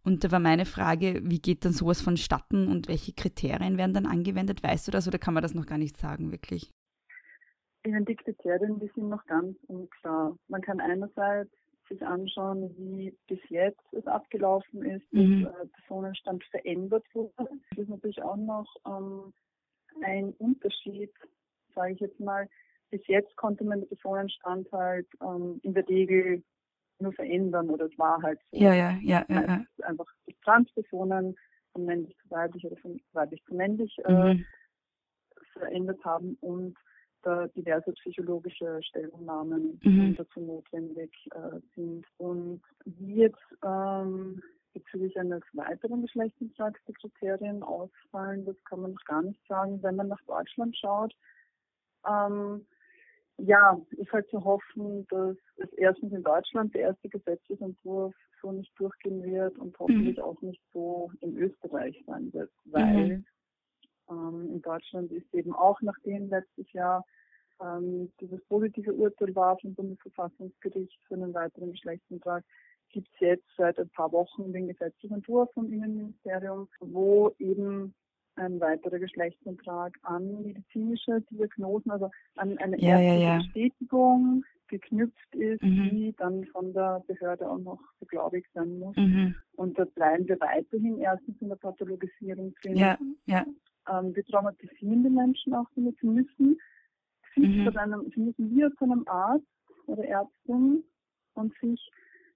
Und 0.10 0.24
da 0.24 0.32
war 0.32 0.40
meine 0.40 0.66
Frage, 0.66 1.22
wie 1.24 1.40
geht 1.40 1.66
dann 1.66 1.72
sowas 1.72 2.02
vonstatten 2.02 2.68
und 2.68 2.88
welche 2.88 3.14
Kriterien 3.14 3.78
werden 3.78 3.94
dann 3.94 4.08
angewendet? 4.08 4.64
Weißt 4.64 4.88
du 4.88 4.92
das 4.92 5.08
oder 5.08 5.20
kann 5.20 5.36
man 5.36 5.44
das 5.44 5.54
noch 5.54 5.68
gar 5.68 5.78
nicht 5.78 5.98
sagen, 5.98 6.32
wirklich? 6.32 6.74
Ihnen 7.86 8.06
die 8.06 8.16
Kriterien, 8.16 8.80
die 8.80 8.90
sind 8.96 9.08
noch 9.08 9.24
ganz 9.28 9.56
unklar. 9.68 10.36
Man 10.48 10.64
kann 10.64 10.80
einerseits 10.80 11.52
sich 11.88 12.04
anschauen, 12.04 12.74
wie 12.76 13.16
bis 13.28 13.38
jetzt 13.50 13.84
es 13.92 14.08
abgelaufen 14.08 14.84
ist, 14.84 15.14
mhm. 15.14 15.44
dass 15.44 15.54
äh, 15.54 15.68
Personenstand 15.68 16.44
verändert 16.46 17.06
wurde. 17.14 17.32
Das 17.38 17.78
ist 17.78 17.90
natürlich 17.90 18.24
auch 18.24 18.36
noch 18.36 18.66
ähm, 18.88 19.32
ein 20.02 20.34
Unterschied, 20.40 21.12
sage 21.76 21.94
ich 21.94 22.00
jetzt 22.00 22.20
mal. 22.20 22.50
Bis 22.90 23.06
jetzt 23.06 23.36
konnte 23.36 23.64
man 23.64 23.82
den 23.82 23.90
Personenstand 23.90 24.72
halt 24.72 25.08
ähm, 25.22 25.60
in 25.62 25.76
der 25.76 25.88
Regel 25.88 26.42
nur 27.00 27.14
verändern 27.14 27.70
oder 27.70 27.86
es 27.86 27.98
war 27.98 28.22
halt 28.22 28.40
so. 28.52 28.58
Ja, 28.60 28.74
ja, 28.74 28.98
ja, 29.02 29.26
ja, 29.30 29.42
ja. 29.42 29.66
Einfach 29.84 30.08
die 30.28 30.36
Transpersonen 30.44 31.36
von 31.74 31.86
männlich 31.86 32.16
zu 32.18 32.30
weiblich 32.30 32.66
oder 32.66 32.78
von 32.78 33.00
weiblich 33.14 33.44
zu 33.46 33.56
männlich 33.56 33.96
äh, 34.06 34.34
mhm. 34.34 34.46
verändert 35.54 36.04
haben 36.04 36.38
und 36.42 36.78
da 37.22 37.48
diverse 37.48 37.92
psychologische 37.94 38.82
Stellungnahmen 38.82 39.80
mhm. 39.84 40.16
dazu 40.16 40.40
notwendig 40.40 41.12
äh, 41.32 41.60
sind. 41.76 42.06
Und 42.18 42.62
wie 42.86 43.16
jetzt 43.16 43.38
ähm, 43.66 44.42
bezüglich 44.74 45.18
eines 45.20 45.44
weiteren 45.54 46.02
Geschlechtsumschlags 46.02 46.80
die 46.88 46.94
Kriterien 46.94 47.64
ausfallen, 47.64 48.46
das 48.46 48.56
kann 48.64 48.82
man 48.82 48.94
noch 48.94 49.04
gar 49.06 49.22
nicht 49.22 49.42
sagen. 49.48 49.82
Wenn 49.84 49.96
man 49.96 50.08
nach 50.08 50.22
Deutschland 50.28 50.78
schaut, 50.78 51.14
ähm, 52.08 52.66
ja, 53.40 53.80
ist 53.92 54.12
halt 54.12 54.30
zu 54.30 54.44
hoffen, 54.44 55.06
dass 55.10 55.36
es 55.58 55.72
erstens 55.74 56.14
in 56.14 56.24
Deutschland 56.24 56.74
der 56.74 56.82
erste 56.82 57.10
Gesetzesentwurf 57.10 58.14
so 58.42 58.52
nicht 58.52 58.72
durchgehen 58.78 59.24
wird 59.24 59.58
und 59.58 59.78
hoffentlich 59.80 60.18
mhm. 60.18 60.24
auch 60.24 60.42
nicht 60.42 60.62
so 60.74 61.12
in 61.22 61.38
Österreich 61.38 62.02
sein 62.06 62.32
wird, 62.34 62.52
weil 62.66 63.18
mhm. 63.18 63.26
ähm, 64.10 64.50
in 64.54 64.62
Deutschland 64.62 65.12
ist 65.12 65.34
eben 65.34 65.54
auch 65.54 65.82
nachdem 65.82 66.30
letztes 66.30 66.72
Jahr 66.74 67.06
ähm, 67.62 68.12
dieses 68.20 68.44
positive 68.46 68.94
Urteil 68.94 69.36
war 69.36 69.58
vom 69.60 69.74
Bundesverfassungsgericht 69.76 70.98
für 71.08 71.16
einen 71.16 71.34
weiteren 71.34 71.72
Geschlechtsantrag, 71.72 72.44
gibt 72.92 73.10
es 73.14 73.20
jetzt 73.20 73.48
seit 73.58 73.78
ein 73.78 73.90
paar 73.90 74.12
Wochen 74.12 74.52
den 74.52 74.68
Gesetzesentwurf 74.68 75.52
vom 75.54 75.72
Innenministerium, 75.72 76.68
wo 76.80 77.34
eben 77.38 77.94
ein 78.40 78.60
weiterer 78.60 79.00
Geschlechtsantrag 79.00 79.98
an 80.04 80.42
medizinische 80.44 81.22
Diagnosen, 81.30 81.92
also 81.92 82.10
an 82.36 82.58
eine 82.58 82.80
ja, 82.80 83.00
ärztliche 83.00 83.24
ja, 83.24 83.30
ja. 83.30 83.38
Bestätigung 83.38 84.46
geknüpft 84.68 85.36
ist, 85.36 85.62
mhm. 85.64 85.90
die 85.90 86.16
dann 86.18 86.46
von 86.46 86.74
der 86.74 87.04
Behörde 87.08 87.50
auch 87.50 87.58
noch 87.58 87.80
beglaubigt 88.00 88.48
sein 88.54 88.80
muss. 88.80 88.96
Mhm. 88.96 89.36
Und 89.54 89.78
da 89.78 89.86
bleiben 89.86 90.28
wir 90.28 90.40
weiterhin 90.40 91.00
erstens 91.00 91.42
in 91.42 91.50
der 91.50 91.56
Pathologisierung 91.56 92.54
drin. 92.62 92.78
Ja, 92.78 92.98
ja. 93.26 93.46
Ähm, 93.90 94.16
wir 94.16 94.24
traumatisieren 94.26 95.04
die 95.04 95.10
Menschen 95.10 95.54
auch 95.54 95.68
damit. 95.76 95.98
Sie 96.00 96.08
müssen, 96.08 96.60
sich 97.36 97.48
mhm. 97.48 97.78
einem, 97.78 98.12
sie 98.14 98.22
müssen 98.22 98.56
wir 98.56 98.72
zu 98.76 98.86
einem 98.86 99.04
Arzt 99.08 99.46
oder 99.88 100.06
Ärztin 100.06 100.84
und 101.34 101.54
sich 101.60 101.90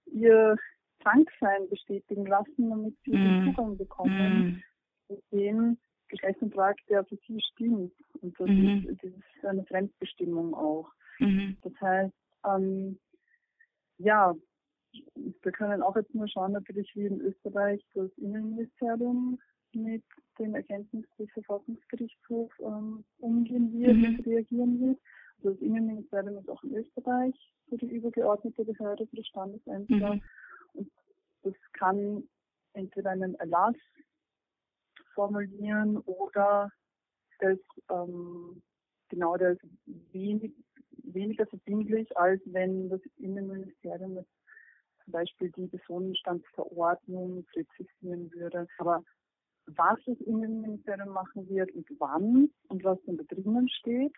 ihr 0.07 0.57
Kranksein 1.01 1.69
bestätigen 1.69 2.25
lassen, 2.25 2.69
damit 2.69 2.95
sie 3.05 3.11
den 3.11 3.41
mhm. 3.41 3.45
Zugang 3.45 3.77
bekommen, 3.77 4.63
mit 5.09 5.23
mhm. 5.31 5.37
dem 5.37 5.77
Geschlechtsantrag, 6.13 6.77
der 6.89 7.03
für 7.05 7.17
sie 7.27 7.41
stimmt. 7.53 7.93
Und 8.21 8.39
das, 8.39 8.47
mhm. 8.47 8.87
ist, 8.87 9.03
das 9.03 9.11
ist 9.11 9.45
eine 9.45 9.65
Fremdbestimmung 9.65 10.53
auch. 10.53 10.91
Mhm. 11.19 11.57
Das 11.63 11.73
heißt, 11.81 12.13
ähm, 12.45 12.99
ja, 13.97 14.35
wir 15.15 15.51
können 15.51 15.81
auch 15.81 15.95
jetzt 15.95 16.13
nur 16.13 16.27
schauen, 16.27 16.51
natürlich 16.51 16.89
wie 16.95 17.07
in 17.07 17.19
Österreich 17.21 17.83
das 17.95 18.11
Innenministerium 18.17 19.39
mit 19.73 20.03
den 20.37 20.53
Erkenntnissen 20.53 21.07
des 21.17 21.31
Verfassungsgerichtshofs 21.31 22.55
ähm, 22.59 23.03
umgehen 23.17 23.73
wird 23.73 23.95
mhm. 23.95 24.05
und 24.05 24.27
reagieren 24.27 24.79
wird. 24.79 24.99
Also 25.37 25.51
das 25.51 25.61
Innenministerium 25.61 26.37
ist 26.37 26.49
auch 26.49 26.63
in 26.63 26.75
Österreich 26.75 27.35
für 27.69 27.77
die 27.77 27.87
übergeordnete 27.87 28.65
Behörde 28.65 29.07
für 29.07 29.15
das 29.15 29.27
Standesämter. 29.27 30.15
Mhm. 30.15 30.21
Und 30.73 30.91
das 31.41 31.53
kann 31.73 32.23
entweder 32.73 33.11
einen 33.11 33.33
Erlass 33.35 33.75
formulieren 35.13 35.97
oder 35.99 36.71
das 37.39 37.57
ähm, 37.89 38.61
genau 39.09 39.37
das 39.37 39.57
wenig, 39.85 40.53
weniger 41.03 41.45
verbindlich, 41.47 42.15
als 42.17 42.41
wenn 42.45 42.89
das 42.89 43.01
Innenministerium 43.17 44.25
zum 45.03 45.11
Beispiel 45.11 45.51
die 45.51 45.67
Personenstandsverordnung 45.67 47.45
präzisieren 47.45 48.31
würde. 48.33 48.67
Aber 48.77 49.03
was 49.65 49.99
das 50.05 50.19
Innenministerium 50.21 51.09
machen 51.09 51.47
wird 51.49 51.71
und 51.71 51.87
wann 51.99 52.49
und 52.69 52.83
was 52.83 52.97
dann 53.05 53.17
da 53.17 53.23
drinnen 53.23 53.69
steht, 53.69 54.13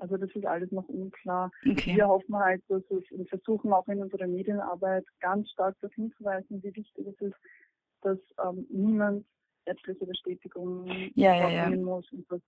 also 0.00 0.16
das 0.16 0.30
ist 0.34 0.46
alles 0.46 0.70
noch 0.72 0.88
unklar. 0.88 1.50
Okay. 1.68 1.96
Wir 1.96 2.08
hoffen 2.08 2.34
halt, 2.36 2.62
dass 2.68 2.82
es 2.90 3.10
und 3.10 3.28
versuchen 3.28 3.72
auch 3.72 3.86
in 3.88 4.00
unserer 4.00 4.26
Medienarbeit 4.26 5.04
ganz 5.20 5.50
stark 5.50 5.76
darauf 5.80 5.94
hinzuweisen, 5.94 6.62
wie 6.62 6.74
wichtig 6.74 7.06
es 7.06 7.20
ist, 7.20 7.36
dass 8.00 8.18
ähm, 8.42 8.66
niemand 8.70 9.26
ärztliche 9.70 10.06
Bestätigung 10.06 10.86
ja, 11.14 11.34
ja, 11.34 11.50
ja. 11.50 11.70
muss 11.70 12.10
und 12.12 12.30
dass 12.30 12.40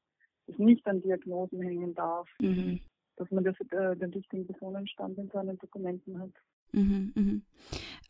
es 0.47 0.59
nicht 0.59 0.87
an 0.87 1.01
Diagnosen 1.03 1.63
hängen 1.63 1.95
darf. 1.95 2.29
Mhm. 2.41 2.81
Dass 3.17 3.31
man 3.31 3.45
das, 3.45 3.55
äh, 3.71 3.97
den 3.97 4.11
richtigen 4.13 4.47
Personenstand 4.47 5.19
in 5.19 5.29
seinen 5.29 5.59
Dokumenten 5.59 6.19
hat. 6.19 6.33
Mhm, 6.73 7.13
mhm. 7.15 7.43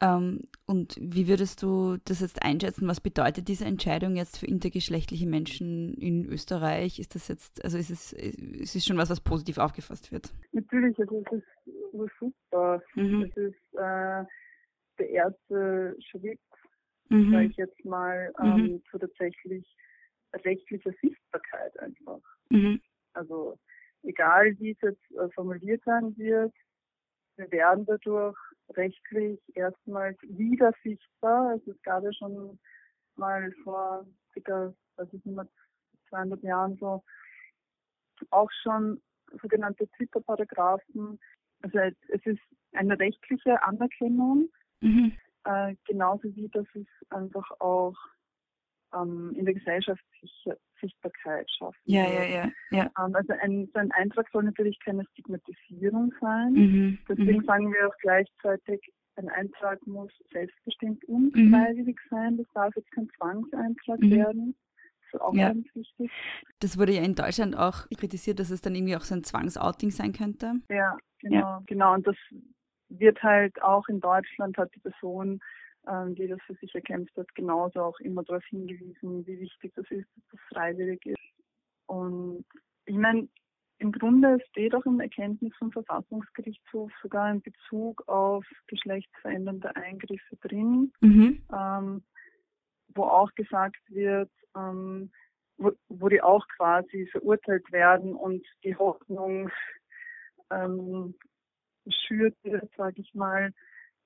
Ähm, 0.01 0.41
und 0.67 0.97
wie 1.01 1.27
würdest 1.27 1.63
du 1.63 1.97
das 2.05 2.21
jetzt 2.21 2.43
einschätzen? 2.43 2.87
Was 2.87 3.01
bedeutet 3.01 3.49
diese 3.49 3.65
Entscheidung 3.65 4.15
jetzt 4.15 4.39
für 4.39 4.47
intergeschlechtliche 4.47 5.27
Menschen 5.27 5.95
in 5.95 6.25
Österreich? 6.27 7.01
Ist 7.01 7.17
das 7.17 7.27
jetzt, 7.27 7.65
also 7.65 7.77
ist 7.77 7.91
es, 7.91 8.13
ist 8.13 8.77
es 8.77 8.87
schon 8.87 8.97
was, 8.97 9.11
was 9.11 9.21
positiv 9.21 9.59
aufgefasst 9.59 10.13
wird? 10.13 10.33
Natürlich, 10.53 10.97
also 10.99 11.23
es 11.33 11.39
ist 11.39 12.13
super. 12.21 12.81
Mhm. 12.95 13.23
Es 13.23 13.37
ist 13.37 13.75
äh, 13.75 14.25
der 14.99 15.11
erste 15.11 15.97
Schritt 15.99 16.39
mhm. 17.13 17.33
sage 17.33 17.47
ich 17.47 17.57
jetzt 17.57 17.85
mal, 17.85 18.33
mhm. 18.39 18.47
ähm, 18.47 18.63
mhm. 18.63 18.83
zu 18.91 18.99
tatsächlich 18.99 19.67
rechtlicher 20.45 20.93
Sichtbarkeit 21.01 21.79
einfach. 21.81 22.21
Mhm. 22.51 22.81
Also 23.13 23.59
egal 24.03 24.59
wie 24.59 24.73
es 24.73 24.81
jetzt 24.81 25.11
äh, 25.13 25.29
formuliert 25.35 25.83
sein 25.85 26.17
wird, 26.17 26.53
wir 27.37 27.51
werden 27.51 27.87
dadurch 27.87 28.37
rechtlich 28.71 29.41
erstmals 29.55 30.19
wieder 30.23 30.73
sichtbar. 30.83 31.59
Es 31.67 31.83
gab 31.83 32.05
ja 32.05 32.13
schon 32.13 32.59
mal 33.17 33.53
vor 33.65 34.07
circa, 34.33 34.75
weiß 34.97 35.09
ich 35.13 35.25
nicht 35.25 35.37
mehr, 35.37 35.49
200 36.09 36.43
Jahren 36.43 36.77
so, 36.77 37.03
auch 38.31 38.51
schon 38.63 39.01
sogenannte 39.41 39.89
Twitter-Paragraphen. 39.97 41.19
Also 41.63 41.79
es 41.79 42.27
ist 42.27 42.41
eine 42.73 42.99
rechtliche 42.99 43.63
Anerkennung 43.63 44.49
mhm. 44.81 45.17
Äh, 45.45 45.75
genauso 45.87 46.25
wie, 46.37 46.49
dass 46.49 46.67
es 46.75 46.87
einfach 47.11 47.51
auch 47.61 47.97
ähm, 48.95 49.35
in 49.37 49.45
der 49.45 49.55
Gesellschaft 49.55 50.03
Sichtbarkeit 50.81 51.49
schafft. 51.51 51.79
Ja, 51.85 52.05
ja, 52.05 52.25
ja. 52.25 52.51
ja. 52.71 52.91
Ähm, 52.99 53.15
also 53.15 53.33
ein, 53.41 53.69
so 53.73 53.79
ein 53.79 53.93
Eintrag 53.93 54.29
soll 54.33 54.45
natürlich 54.45 54.79
keine 54.85 55.05
Stigmatisierung 55.13 56.13
sein. 56.21 56.53
Mhm, 56.53 56.99
Deswegen 57.09 57.39
mhm. 57.39 57.45
sagen 57.45 57.73
wir 57.73 57.89
auch 57.89 57.97
gleichzeitig, 58.01 58.81
ein 59.17 59.29
Eintrag 59.29 59.87
muss 59.87 60.11
selbstbestimmt 60.33 61.05
und 61.05 61.35
mhm. 61.35 61.51
freiwillig 61.51 61.99
sein. 62.11 62.37
Das 62.39 62.47
darf 62.55 62.75
jetzt 62.77 62.91
kein 62.93 63.09
Zwangseintrag 63.17 64.01
mhm. 64.01 64.11
werden. 64.11 64.55
Das 64.77 65.15
ist 65.15 65.21
auch 65.21 65.35
ja. 65.35 65.49
ganz 65.49 65.67
wichtig. 65.75 66.11
Das 66.61 66.79
wurde 66.79 66.93
ja 66.93 67.03
in 67.03 67.15
Deutschland 67.15 67.57
auch 67.57 67.87
kritisiert, 67.99 68.41
dass 68.41 68.51
es 68.51 68.63
dann 68.63 68.75
irgendwie 68.75 68.97
auch 68.97 69.03
so 69.03 69.15
ein 69.15 69.25
Zwangsouting 69.25 69.91
sein 69.91 70.13
könnte. 70.13 70.55
Ja, 70.71 70.97
genau, 71.21 71.37
ja. 71.37 71.63
genau. 71.67 71.95
Und 71.95 72.07
das 72.07 72.17
wird 72.99 73.23
halt 73.23 73.61
auch 73.63 73.89
in 73.89 74.01
Deutschland 74.01 74.57
hat 74.59 74.75
die 74.75 74.81
Person, 74.81 75.41
ähm, 75.89 76.15
die 76.15 76.29
das 76.29 76.41
für 76.47 76.55
sich 76.55 76.75
erkämpft 76.75 77.17
hat, 77.17 77.35
genauso 77.35 77.81
auch 77.81 77.99
immer 78.01 78.23
darauf 78.23 78.45
hingewiesen, 78.47 79.27
wie 79.27 79.41
wichtig 79.41 79.73
das 79.75 79.91
ist, 79.91 80.07
dass 80.15 80.25
das 80.33 80.41
freiwillig 80.53 81.05
ist. 81.07 81.19
Und 81.87 82.45
ich 82.87 82.97
meine, 82.97 83.29
im 83.79 83.91
Grunde 83.91 84.39
steht 84.51 84.75
auch 84.75 84.87
im 84.87 85.01
Erkenntnis 85.01 85.53
vom 85.59 85.73
Verfassungsgerichtshof 85.73 86.93
sogar 87.03 87.33
in 87.33 87.43
Bezug 87.43 88.07
auf 88.07 88.47
geschlechtsverändernde 88.69 89.75
Eingriffe 89.75 90.37
drin, 90.41 90.93
mhm. 91.01 91.45
ähm, 91.53 92.05
wo 92.95 93.03
auch 93.03 93.35
gesagt 93.35 93.81
wird, 93.89 94.31
ähm, 94.57 95.11
wo, 95.57 95.73
wo, 95.89 96.09
die 96.09 96.23
auch 96.23 96.47
quasi 96.57 97.09
verurteilt 97.11 97.73
werden 97.73 98.15
und 98.15 98.47
die 98.63 98.77
Hoffnung 98.77 99.51
ähm, 100.51 101.17
schürt 101.89 102.37
sage 102.77 103.01
ich 103.01 103.15
mal, 103.15 103.53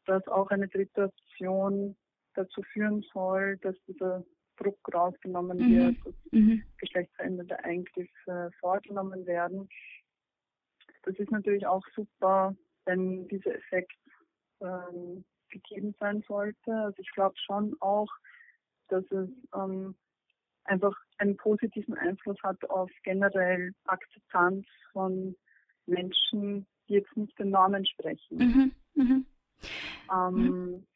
dass 0.06 0.26
auch 0.28 0.48
eine 0.50 0.68
dritte 0.68 1.04
Option 1.04 1.96
dazu 2.34 2.62
führen 2.62 3.04
soll, 3.12 3.56
dass 3.58 3.74
dieser 3.86 4.24
Druck 4.56 4.78
rausgenommen 4.92 5.58
mhm. 5.58 5.76
wird, 5.76 5.96
dass 6.06 6.14
mhm. 6.30 6.62
geschlechtsverändernde 6.78 7.62
Eingriffe 7.64 8.50
vorgenommen 8.60 9.26
werden. 9.26 9.68
Das 11.02 11.16
ist 11.16 11.30
natürlich 11.30 11.66
auch 11.66 11.84
super, 11.94 12.56
wenn 12.84 13.28
dieser 13.28 13.54
Effekt 13.54 13.98
ähm, 14.60 15.24
gegeben 15.50 15.94
sein 15.98 16.22
sollte. 16.26 16.72
Also 16.72 16.96
ich 16.98 17.10
glaube 17.12 17.36
schon 17.38 17.76
auch, 17.80 18.08
dass 18.88 19.04
es 19.10 19.28
ähm, 19.54 19.94
einfach 20.64 20.96
einen 21.18 21.36
positiven 21.36 21.94
Einfluss 21.94 22.38
hat 22.42 22.68
auf 22.70 22.90
generell 23.02 23.72
Akzeptanz 23.84 24.66
von 24.92 25.36
Menschen, 25.86 26.66
die 26.88 26.94
jetzt 26.94 27.16
nicht 27.16 27.38
den 27.38 27.50
Normen 27.50 27.86
sprechen. 27.86 28.38
Mhm, 28.38 28.72
mhm. 28.94 29.26
Ähm, 30.12 30.34
mhm. 30.34 30.86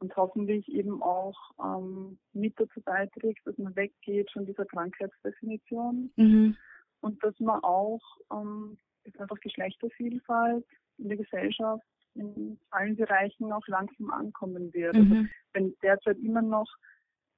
Und 0.00 0.16
hoffentlich 0.16 0.68
eben 0.68 1.02
auch 1.02 1.36
ähm, 1.62 2.18
mit 2.32 2.54
dazu 2.58 2.80
beiträgt, 2.80 3.44
dass 3.44 3.58
man 3.58 3.74
weggeht 3.74 4.30
von 4.30 4.46
dieser 4.46 4.64
Krankheitsdefinition 4.64 6.12
mhm. 6.14 6.56
und 7.00 7.24
dass 7.24 7.38
man 7.40 7.60
auch 7.64 8.00
ähm, 8.32 8.78
jetzt 9.04 9.20
einfach 9.20 9.40
Geschlechtervielfalt 9.40 10.64
in 10.98 11.08
der 11.08 11.16
Gesellschaft 11.16 11.84
in 12.14 12.58
allen 12.70 12.96
Bereichen 12.96 13.52
auch 13.52 13.66
langsam 13.66 14.10
ankommen 14.10 14.72
wird. 14.72 14.94
Also 14.94 15.14
mhm. 15.14 15.30
Wenn 15.52 15.74
derzeit 15.82 16.18
immer 16.18 16.42
noch 16.42 16.68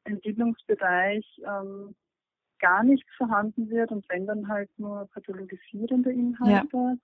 ein 0.05 0.21
Bildungsbereich 0.21 1.25
ähm, 1.47 1.95
gar 2.59 2.83
nichts 2.85 3.11
vorhanden 3.17 3.71
wird 3.71 3.91
und 3.91 4.07
wenn 4.09 4.27
dann 4.27 4.49
halt 4.49 4.71
nur 4.79 5.09
pathologisierende 5.13 6.13
Inhalte, 6.13 6.77
ja. 6.77 6.97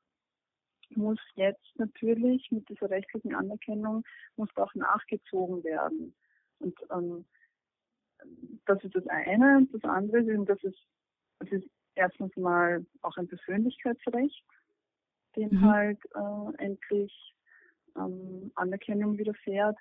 Muss 0.91 1.19
jetzt 1.35 1.67
natürlich 1.77 2.51
mit 2.51 2.69
dieser 2.69 2.91
rechtlichen 2.91 3.35
Anerkennung 3.35 4.05
muss 4.37 4.49
auch 4.57 4.75
nachgezogen 4.75 5.65
werden. 5.65 6.15
Und 6.59 6.75
ähm, 6.91 7.25
das 8.67 8.83
ist 8.85 8.95
das 8.95 9.07
eine. 9.09 9.59
Und 9.59 9.75
das 9.75 9.85
andere 9.85 10.21
ist, 10.21 10.49
dass 10.49 10.63
es, 10.65 10.75
es 11.41 11.53
ist 11.53 11.69
erstens 11.95 12.37
mal 12.37 12.85
auch 13.03 13.17
ein 13.17 13.29
Persönlichkeitsrecht, 13.29 14.45
dem 15.37 15.51
mhm. 15.51 15.63
halt 15.63 15.99
äh, 16.15 16.65
endlich 16.65 17.35
ähm, 17.97 18.53
Anerkennung 18.55 19.19
widerfährt. 19.19 19.79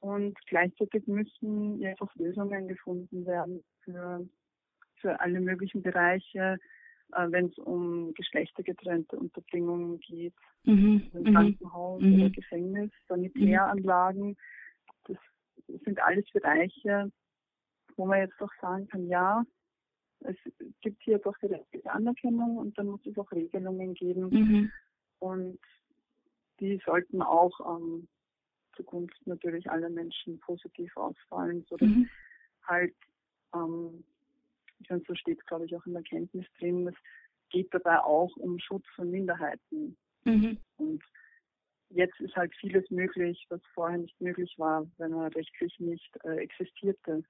Und 0.00 0.38
gleichzeitig 0.46 1.06
müssen 1.06 1.80
jetzt 1.80 2.00
auch 2.00 2.14
Lösungen 2.14 2.68
gefunden 2.68 3.26
werden 3.26 3.64
für, 3.82 4.28
für 4.96 5.18
alle 5.20 5.40
möglichen 5.40 5.82
Bereiche, 5.82 6.58
wenn 7.10 7.46
es 7.46 7.58
um 7.58 8.12
geschlechtergetrennte 8.14 9.16
Unterbringungen 9.16 10.00
geht, 10.00 10.34
mhm. 10.64 11.10
im 11.12 11.22
mhm. 11.22 11.32
Krankenhaus 11.32 12.02
mhm. 12.02 12.14
oder 12.14 12.30
Gefängnis, 12.30 12.90
Sanitäranlagen. 13.08 14.36
Das 15.06 15.16
sind 15.84 16.00
alles 16.00 16.26
Bereiche, 16.32 17.10
wo 17.96 18.06
man 18.06 18.20
jetzt 18.20 18.40
doch 18.40 18.52
sagen 18.60 18.86
kann, 18.88 19.06
ja, 19.08 19.44
es 20.20 20.36
gibt 20.80 21.02
hier 21.02 21.18
doch 21.18 21.36
die 21.40 21.88
Anerkennung 21.88 22.58
und 22.58 22.76
dann 22.76 22.88
muss 22.88 23.04
es 23.06 23.16
auch 23.18 23.30
Regelungen 23.32 23.94
geben. 23.94 24.28
Mhm. 24.30 24.72
Und 25.20 25.58
die 26.60 26.80
sollten 26.84 27.22
auch 27.22 27.78
ähm, 27.78 28.08
zugunsten 28.76 29.30
natürlich 29.30 29.70
aller 29.70 29.90
Menschen 29.90 30.38
positiv 30.40 30.96
ausfallen, 30.96 31.64
sodass 31.68 31.88
mhm. 31.88 32.08
halt, 32.64 32.94
ähm, 33.54 34.04
so 34.88 35.14
steht 35.14 35.44
glaube 35.46 35.66
ich 35.66 35.76
auch 35.76 35.86
in 35.86 35.94
der 35.94 36.02
Kenntnis 36.02 36.46
drin, 36.58 36.88
es 36.88 36.94
geht 37.50 37.72
dabei 37.72 38.00
auch 38.00 38.34
um 38.36 38.58
Schutz 38.58 38.84
von 38.94 39.10
Minderheiten. 39.10 39.96
Mhm. 40.24 40.58
Und 40.76 41.02
jetzt 41.90 42.20
ist 42.20 42.36
halt 42.36 42.54
vieles 42.56 42.88
möglich, 42.90 43.46
was 43.48 43.60
vorher 43.74 43.98
nicht 43.98 44.20
möglich 44.20 44.54
war, 44.58 44.86
wenn 44.98 45.12
er 45.12 45.34
rechtlich 45.34 45.78
nicht 45.78 46.10
äh, 46.24 46.36
existierte. 46.36 47.24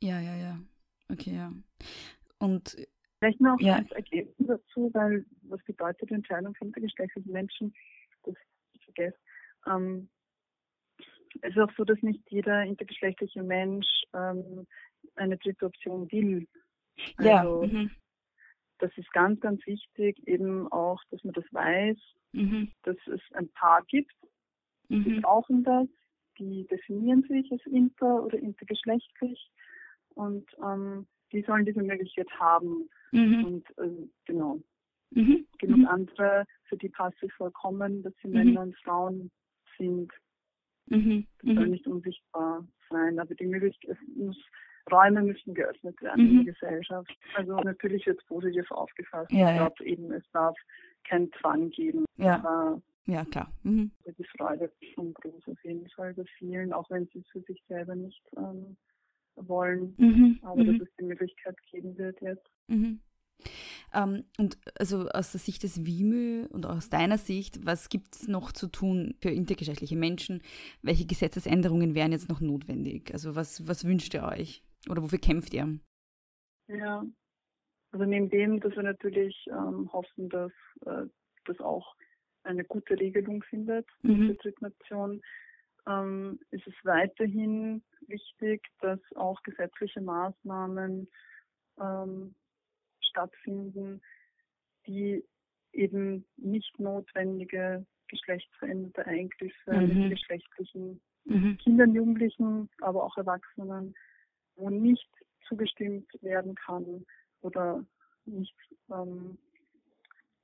Ja, 0.00 0.20
ja, 0.20 0.34
ja. 0.36 0.60
Okay, 1.10 1.36
ja. 1.36 1.52
Und 2.38 2.76
Vielleicht 3.22 3.40
noch 3.40 3.60
ja. 3.60 3.76
als 3.76 3.90
Ergebnis 3.92 4.48
dazu, 4.48 4.90
weil 4.94 5.24
was 5.42 5.62
bedeutet 5.62 6.10
die 6.10 6.14
Entscheidung 6.14 6.54
für 6.56 6.64
intergeschlechtliche 6.64 7.30
Menschen, 7.30 7.72
das 8.24 8.34
ich 8.72 8.84
vergesse. 8.84 9.16
Ähm, 9.68 10.08
es 11.40 11.50
ist 11.50 11.58
auch 11.58 11.70
so, 11.76 11.84
dass 11.84 12.02
nicht 12.02 12.20
jeder 12.30 12.64
intergeschlechtliche 12.64 13.44
Mensch 13.44 13.86
ähm, 14.12 14.66
eine 15.14 15.36
dritte 15.38 15.66
Option 15.66 16.10
will. 16.10 16.48
Also, 17.16 17.28
ja. 17.28 17.66
Mhm. 17.66 17.90
Das 18.78 18.90
ist 18.96 19.10
ganz, 19.12 19.40
ganz 19.40 19.64
wichtig, 19.66 20.26
eben 20.26 20.70
auch, 20.72 21.00
dass 21.10 21.22
man 21.22 21.34
das 21.34 21.44
weiß, 21.52 21.96
mhm. 22.32 22.72
dass 22.82 22.96
es 23.06 23.20
ein 23.34 23.48
Paar 23.50 23.84
gibt, 23.86 24.12
die 24.88 24.96
mhm. 24.96 25.22
brauchen 25.22 25.62
das, 25.62 25.88
die 26.38 26.66
definieren 26.66 27.22
sich 27.22 27.50
als 27.52 27.64
inter- 27.66 28.24
oder 28.24 28.38
intergeschlechtlich 28.38 29.50
und 30.14 30.44
ähm, 30.62 31.06
die 31.32 31.42
sollen 31.42 31.64
diese 31.64 31.82
Möglichkeit 31.82 32.28
haben. 32.38 32.88
Mhm. 33.12 33.44
Und 33.44 33.78
äh, 33.78 34.08
genau. 34.26 34.60
Mhm. 35.10 35.46
Genug 35.58 35.78
mhm. 35.78 35.86
andere, 35.86 36.44
für 36.64 36.76
die 36.76 36.88
passt 36.88 37.22
es 37.22 37.32
vollkommen, 37.34 38.02
dass 38.02 38.14
sie. 38.22 38.28
Männer 38.28 38.62
und 38.62 38.76
Frauen 38.78 39.30
sind. 39.78 40.12
Mhm. 40.86 41.26
Das 41.42 41.54
soll 41.54 41.68
nicht 41.68 41.86
unsichtbar 41.86 42.66
sein, 42.90 43.18
aber 43.18 43.34
die 43.34 43.46
Möglichkeit, 43.46 43.96
es 43.96 44.16
muss, 44.16 44.38
Räume 44.90 45.22
müssen 45.22 45.54
geöffnet 45.54 46.00
werden 46.02 46.28
in 46.28 46.44
der 46.44 46.54
Gesellschaft. 46.54 47.10
Also 47.34 47.56
natürlich 47.60 48.06
wird 48.06 48.18
es 48.20 48.26
positiv 48.26 48.70
aufgefasst. 48.70 49.30
Ja, 49.32 49.50
ich 49.50 49.56
glaube 49.56 49.84
eben, 49.84 50.12
es 50.12 50.24
darf 50.32 50.56
keinen 51.04 51.30
Zwang 51.40 51.70
geben. 51.70 52.04
Ja. 52.16 52.36
Aber 52.36 52.82
ja, 53.06 53.24
klar. 53.24 53.50
Mhm. 53.62 53.90
Die 54.06 54.24
Freude 54.36 54.66
ist 54.66 54.94
schon 54.94 55.12
groß 55.14 55.48
auf 55.48 55.64
jeden 55.64 55.88
Fall 55.90 56.14
bei 56.14 56.24
vielen, 56.38 56.72
auch 56.72 56.88
wenn 56.90 57.08
sie 57.12 57.18
es 57.18 57.26
für 57.28 57.40
sich 57.42 57.62
selber 57.68 57.94
nicht 57.94 58.22
ähm, 58.36 58.76
wollen. 59.36 59.94
Mhm. 59.98 60.38
Aber 60.42 60.62
mhm. 60.62 60.78
dass 60.78 60.88
es 60.88 60.94
die 60.98 61.04
Möglichkeit 61.04 61.56
geben 61.70 61.96
wird 61.98 62.20
jetzt. 62.20 62.48
Mhm. 62.68 63.00
Ähm, 63.92 64.24
und 64.38 64.56
also 64.78 65.08
aus 65.08 65.32
der 65.32 65.40
Sicht 65.40 65.64
des 65.64 65.84
WIMÖ 65.84 66.46
und 66.46 66.64
aus 66.64 66.90
deiner 66.90 67.18
Sicht, 67.18 67.66
was 67.66 67.88
gibt 67.88 68.14
es 68.14 68.28
noch 68.28 68.52
zu 68.52 68.68
tun 68.68 69.14
für 69.20 69.30
intergeschlechtliche 69.30 69.96
Menschen? 69.96 70.42
Welche 70.82 71.06
Gesetzesänderungen 71.06 71.94
wären 71.94 72.12
jetzt 72.12 72.28
noch 72.28 72.40
notwendig? 72.40 73.12
Also 73.12 73.34
was, 73.34 73.66
was 73.66 73.84
wünscht 73.84 74.14
ihr 74.14 74.22
euch? 74.22 74.62
Oder 74.88 75.02
wofür 75.02 75.18
kämpft 75.18 75.54
ihr? 75.54 75.78
Ja, 76.68 77.04
also 77.92 78.04
neben 78.04 78.30
dem, 78.30 78.60
dass 78.60 78.74
wir 78.74 78.82
natürlich 78.82 79.36
ähm, 79.48 79.92
hoffen, 79.92 80.28
dass 80.28 80.52
äh, 80.86 81.06
das 81.44 81.60
auch 81.60 81.94
eine 82.44 82.64
gute 82.64 82.98
Regelung 82.98 83.42
findet 83.44 83.86
mhm. 84.02 84.28
mit 84.28 84.44
der 84.44 84.52
Drittnation, 84.52 85.22
ähm, 85.86 86.40
ist 86.50 86.66
es 86.66 86.74
weiterhin 86.84 87.82
wichtig, 88.06 88.66
dass 88.80 89.00
auch 89.14 89.42
gesetzliche 89.42 90.00
Maßnahmen 90.00 91.08
ähm, 91.80 92.34
stattfinden, 93.00 94.00
die 94.86 95.24
eben 95.72 96.24
nicht 96.36 96.78
notwendige 96.78 97.86
geschlechtsveränderte 98.08 99.06
Eingriffe 99.06 99.72
mhm. 99.72 100.08
mit 100.08 100.10
geschlechtlichen 100.18 101.00
mhm. 101.24 101.58
Kindern, 101.58 101.94
Jugendlichen, 101.94 102.68
aber 102.80 103.04
auch 103.04 103.16
Erwachsenen, 103.16 103.94
wo 104.56 104.70
nicht 104.70 105.08
zugestimmt 105.48 106.08
werden 106.22 106.54
kann 106.54 107.04
oder 107.40 107.84
nicht, 108.24 108.54
ähm, 108.90 109.38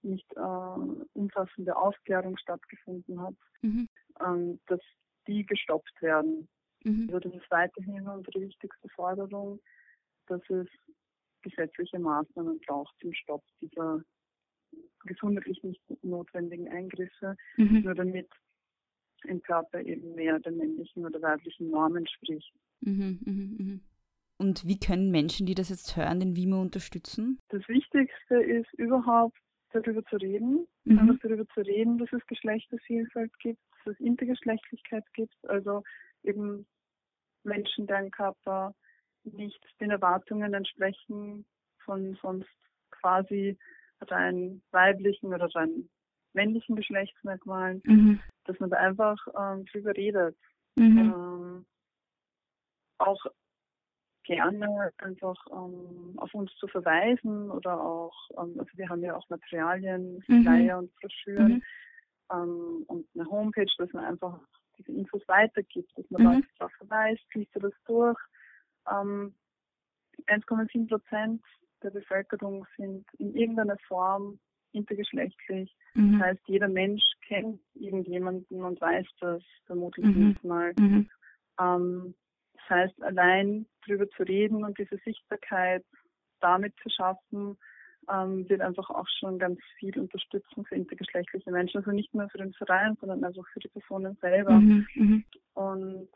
nicht 0.03 0.31
äh, 0.37 1.09
umfassende 1.15 1.77
Aufklärung 1.77 2.37
stattgefunden 2.39 3.21
hat, 3.21 3.35
mhm. 3.63 3.89
ähm, 4.25 4.61
dass 4.67 4.81
die 5.27 5.45
gestoppt 5.45 6.01
werden. 6.01 6.49
Mhm. 6.85 7.11
Also 7.13 7.29
das 7.29 7.35
ist 7.35 7.51
weiterhin 7.51 8.07
unsere 8.09 8.41
wichtigste 8.41 8.89
Forderung, 8.91 9.61
dass 10.27 10.41
es 10.51 10.69
gesetzliche 11.43 11.99
Maßnahmen 11.99 12.61
braucht 12.67 12.95
zum 13.01 13.13
Stopp 13.13 13.43
dieser 13.61 14.03
gesundheitlich 15.05 15.63
nicht 15.63 15.81
notwendigen 16.03 16.69
Eingriffe, 16.69 17.37
mhm. 17.57 17.83
nur 17.83 17.95
damit 17.95 18.29
ein 19.27 19.43
Körper 19.43 19.81
eben 19.81 20.15
mehr 20.15 20.39
der 20.39 20.53
männlichen 20.53 21.05
oder 21.05 21.21
weiblichen 21.23 21.71
Normen 21.71 22.07
spricht. 22.07 22.53
Mhm, 22.81 23.19
mh, 23.25 23.65
mh. 23.65 23.81
Und 24.39 24.67
wie 24.67 24.79
können 24.79 25.11
Menschen, 25.11 25.47
die 25.47 25.55
das 25.55 25.69
jetzt 25.69 25.97
hören, 25.97 26.21
den 26.21 26.37
WIMO 26.37 26.61
unterstützen? 26.61 27.41
Das 27.49 27.67
Wichtigste 27.69 28.37
ist 28.37 28.73
überhaupt 28.75 29.37
darüber 29.73 30.05
zu 30.05 30.17
reden, 30.17 30.67
mhm. 30.85 30.99
einfach 30.99 31.19
darüber 31.23 31.47
zu 31.49 31.61
reden, 31.61 31.99
dass 31.99 32.13
es 32.13 32.25
Geschlechtervielfalt 32.27 33.37
gibt, 33.41 33.61
dass 33.85 33.95
es 33.95 34.01
Intergeschlechtlichkeit 34.01 35.05
gibt, 35.13 35.35
also 35.49 35.83
eben 36.23 36.67
Menschen, 37.43 37.87
deren 37.87 38.11
Körper 38.11 38.75
nicht 39.25 39.61
den 39.81 39.91
Erwartungen 39.91 40.55
entsprechen 40.55 41.45
von 41.85 42.17
sonst 42.23 42.49
quasi 42.91 43.59
rein 44.01 44.63
weiblichen 44.71 45.35
oder 45.35 45.49
rein 45.55 45.89
männlichen 46.33 46.77
Geschlechtsmerkmalen, 46.77 47.83
mhm. 47.85 48.21
dass 48.45 48.59
man 48.61 48.71
da 48.71 48.77
einfach 48.77 49.19
ähm, 49.39 49.65
drüber 49.67 49.95
redet. 49.97 50.37
Mhm. 50.77 50.99
Ähm, 50.99 51.67
auch 52.99 53.25
gerne 54.29 54.93
einfach 54.99 55.37
ähm, 55.51 56.13
auf 56.19 56.33
uns 56.35 56.55
zu 56.57 56.69
verweisen 56.69 57.51
oder 57.51 57.81
auch, 57.81 58.15
ähm, 58.37 58.57
also 58.59 58.71
wir 58.75 58.89
haben 58.89 59.03
ja 59.03 59.17
auch 59.17 59.29
Materialien, 59.31 60.23
mhm. 60.29 60.43
Flyer 60.43 60.79
und 60.79 60.95
Broschüren 60.97 61.55
mhm. 61.55 61.63
ähm, 62.33 62.85
und 62.87 63.07
eine 63.15 63.25
Homepage, 63.31 63.73
dass 63.79 63.91
man 63.95 64.05
einfach 64.05 64.39
diese 64.77 64.93
Infos 64.93 65.23
weitergibt, 65.27 65.91
dass 65.97 66.05
man 66.11 66.23
mhm. 66.23 66.29
Leute 66.29 66.49
darauf 66.59 66.73
verweist, 66.75 67.25
liest 67.35 67.51
das 67.55 67.73
durch. 67.87 68.19
1,7 68.85 69.33
ähm, 70.75 70.87
Prozent 70.87 71.43
der 71.83 71.91
Bevölkerung 71.91 72.67
sind 72.77 73.07
in 73.19 73.35
irgendeiner 73.35 73.79
Form 73.87 74.39
intergeschlechtlich. 74.73 75.75
Mhm. 75.95 76.19
Das 76.19 76.29
heißt, 76.29 76.41
jeder 76.49 76.69
Mensch 76.69 77.03
kennt 77.27 77.61
irgendjemanden 77.75 78.63
und 78.63 78.79
weiß 78.79 79.07
das 79.21 79.43
vermutlich 79.65 80.07
mhm. 80.07 80.29
nicht 80.29 80.45
mal. 80.45 80.75
Mhm. 80.79 81.09
Ähm, 81.59 82.15
heißt, 82.69 83.03
allein 83.03 83.67
darüber 83.87 84.09
zu 84.11 84.23
reden 84.23 84.65
und 84.65 84.79
diese 84.79 84.99
Sichtbarkeit 84.99 85.85
damit 86.41 86.75
zu 86.83 86.91
schaffen, 86.91 87.59
ähm, 88.11 88.49
wird 88.49 88.61
einfach 88.61 88.91
auch 88.91 89.09
schon 89.19 89.39
ganz 89.39 89.59
viel 89.79 89.99
unterstützen 89.99 90.65
für 90.65 90.75
intergeschlechtliche 90.75 91.51
Menschen. 91.51 91.79
Also 91.79 91.91
nicht 91.91 92.15
nur 92.15 92.29
für 92.31 92.39
den 92.39 92.53
Verein, 92.55 92.97
sondern 93.01 93.25
einfach 93.25 93.47
für 93.53 93.61
die 93.61 93.69
Personen 93.69 94.17
selber. 94.21 94.53
Mhm, 94.53 94.87
mhm. 94.95 95.25
und 95.55 96.09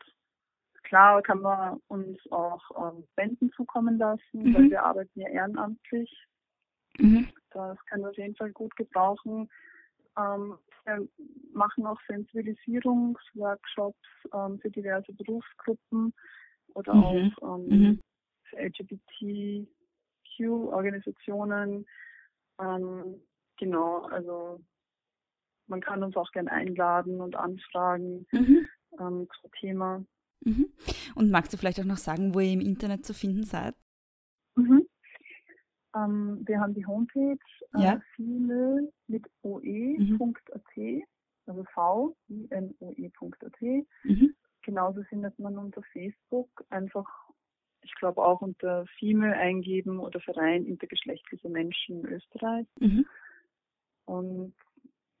klar 0.83 1.21
kann 1.21 1.41
man 1.41 1.79
uns 1.87 2.19
auch 2.31 2.61
ähm, 2.77 3.03
Spenden 3.11 3.51
zukommen 3.51 3.97
lassen, 3.97 4.21
mhm. 4.33 4.53
weil 4.53 4.69
wir 4.69 4.83
arbeiten 4.83 5.19
ja 5.19 5.29
ehrenamtlich. 5.29 6.11
Mhm. 6.97 7.29
Das 7.51 7.77
können 7.85 8.03
wir 8.03 8.09
auf 8.09 8.17
jeden 8.17 8.35
Fall 8.35 8.51
gut 8.51 8.75
gebrauchen. 8.75 9.49
Ähm, 10.17 10.57
wir 10.85 11.07
machen 11.53 11.85
auch 11.85 11.99
Sensibilisierungsworkshops 12.07 13.97
ähm, 14.33 14.59
für 14.59 14.69
diverse 14.69 15.13
Berufsgruppen 15.13 16.13
oder 16.75 16.93
mhm. 16.93 17.03
auch 17.41 17.57
ähm, 17.57 17.67
mhm. 17.67 17.99
für 18.49 18.57
LGBTQ 18.57 19.67
LGBTQ-Organisationen. 20.39 21.85
Ähm, 22.59 23.21
genau, 23.57 24.03
also 24.05 24.61
man 25.67 25.81
kann 25.81 26.03
uns 26.03 26.15
auch 26.15 26.31
gerne 26.31 26.51
einladen 26.51 27.21
und 27.21 27.35
anfragen 27.35 28.25
mhm. 28.31 28.67
ähm, 28.99 29.27
zum 29.41 29.51
Thema. 29.59 30.05
Mhm. 30.41 30.67
Und 31.15 31.31
magst 31.31 31.53
du 31.53 31.57
vielleicht 31.57 31.79
auch 31.79 31.85
noch 31.85 31.97
sagen, 31.97 32.33
wo 32.33 32.39
ihr 32.39 32.51
im 32.51 32.61
Internet 32.61 33.05
zu 33.05 33.13
finden 33.13 33.43
seid? 33.43 33.75
Mhm. 34.55 34.85
Ähm, 35.95 36.41
wir 36.45 36.59
haben 36.59 36.73
die 36.73 36.85
Homepage 36.85 37.37
äh, 37.75 37.81
ja. 37.81 38.01
viele 38.15 38.91
mit 39.07 39.25
oe.at, 39.43 40.77
mhm. 40.77 41.03
also 41.45 41.63
v 41.73 42.15
i 42.29 42.47
n 42.49 42.75
o 42.79 42.91
e.at. 42.97 43.61
Mhm. 44.03 44.35
Genauso 44.63 45.03
findet 45.03 45.37
man 45.39 45.57
unter 45.57 45.83
Facebook 45.91 46.49
einfach, 46.69 47.07
ich 47.83 47.93
glaube 47.95 48.23
auch 48.23 48.41
unter 48.41 48.85
FIME 48.97 49.33
eingeben 49.33 49.99
oder 49.99 50.19
Verein 50.21 50.65
intergeschlechtliche 50.65 51.49
Menschen 51.49 52.05
Österreich. 52.05 52.65
Mhm. 52.79 53.05
Und 54.05 54.53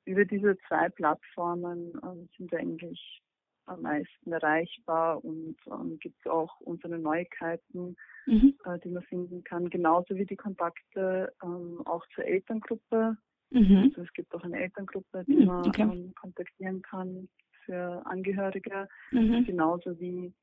über 0.05 0.25
diese 0.25 0.57
zwei 0.67 0.89
Plattformen 0.89 1.93
ähm, 2.03 2.29
sind 2.37 2.51
wir 2.51 2.59
eigentlich 2.59 3.21
am 3.65 3.81
meisten 3.81 4.31
erreichbar 4.31 5.23
und 5.23 5.55
ähm, 5.67 5.97
gibt 5.99 6.19
es 6.19 6.31
auch 6.31 6.59
unsere 6.61 6.99
Neuigkeiten, 6.99 7.95
mhm. 8.25 8.55
äh, 8.65 8.79
die 8.79 8.89
man 8.89 9.03
finden 9.03 9.43
kann, 9.43 9.69
genauso 9.69 10.15
wie 10.15 10.25
die 10.25 10.35
Kontakte 10.35 11.33
ähm, 11.41 11.81
auch 11.85 12.05
zur 12.13 12.25
Elterngruppe. 12.25 13.17
Mhm. 13.51 13.83
Also 13.85 14.01
es 14.01 14.13
gibt 14.13 14.33
auch 14.35 14.43
eine 14.43 14.59
Elterngruppe, 14.59 15.23
die 15.25 15.35
mhm. 15.35 15.45
man 15.45 15.67
okay. 15.67 15.83
ähm, 15.83 16.13
kontaktieren 16.15 16.81
kann 16.81 17.29
für 17.65 18.05
Angehörige, 18.05 18.87
mhm. 19.11 19.45
genauso 19.45 19.99
wie 19.99 20.33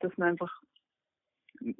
dass 0.00 0.16
man 0.16 0.30
einfach 0.30 0.62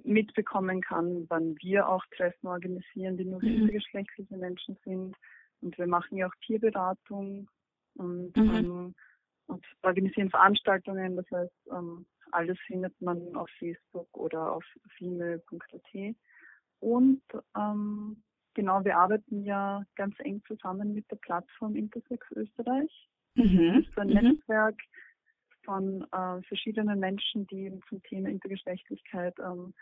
mitbekommen 0.04 0.80
kann, 0.82 1.26
wann 1.28 1.56
wir 1.62 1.88
auch 1.88 2.04
Treffen 2.16 2.46
organisieren, 2.46 3.16
die 3.16 3.24
nur 3.24 3.40
für 3.40 3.46
mhm. 3.46 3.62
intergeschlechtliche 3.62 4.36
Menschen 4.36 4.76
sind. 4.84 5.16
Und 5.62 5.78
wir 5.78 5.86
machen 5.86 6.18
ja 6.18 6.26
auch 6.26 6.34
Tierberatung 6.44 7.48
und 7.94 8.36
mhm. 8.36 8.54
ähm, 8.54 8.94
und 9.46 9.66
organisieren 9.82 10.30
Veranstaltungen. 10.30 11.16
Das 11.16 11.26
heißt, 11.30 11.52
ähm, 11.72 12.06
alles 12.30 12.58
findet 12.66 12.98
man 13.00 13.34
auf 13.34 13.50
Facebook 13.58 14.08
oder 14.16 14.52
auf 14.52 14.64
female.at. 14.96 16.14
Und 16.78 17.22
ähm, 17.56 18.22
genau, 18.54 18.84
wir 18.84 18.96
arbeiten 18.96 19.44
ja 19.44 19.82
ganz 19.96 20.14
eng 20.20 20.40
zusammen 20.46 20.94
mit 20.94 21.10
der 21.10 21.16
Plattform 21.16 21.74
Intersex 21.74 22.30
Österreich. 22.30 23.08
Mhm. 23.44 23.74
Das 23.74 23.88
ist 23.88 23.98
ein 23.98 24.08
mhm. 24.08 24.14
Netzwerk 24.14 24.76
von 25.64 26.06
äh, 26.12 26.40
verschiedenen 26.42 27.00
Menschen, 27.00 27.46
die 27.48 27.72
zum 27.88 28.02
Thema 28.04 28.28
Intergeschlechtlichkeit 28.28 29.34
ähm, 29.38 29.74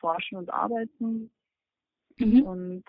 forschen 0.00 0.38
und 0.38 0.52
arbeiten. 0.52 1.30
Mhm. 2.18 2.42
Und 2.42 2.84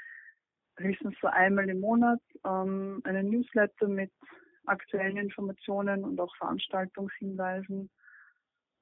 höchstens 0.76 1.14
so 1.20 1.28
einmal 1.28 1.68
im 1.68 1.80
Monat 1.80 2.20
ähm, 2.44 3.00
einen 3.04 3.30
Newsletter 3.30 3.86
mit 3.86 4.10
aktuellen 4.66 5.16
Informationen 5.16 6.04
und 6.04 6.20
auch 6.20 6.34
Veranstaltungshinweisen 6.36 7.90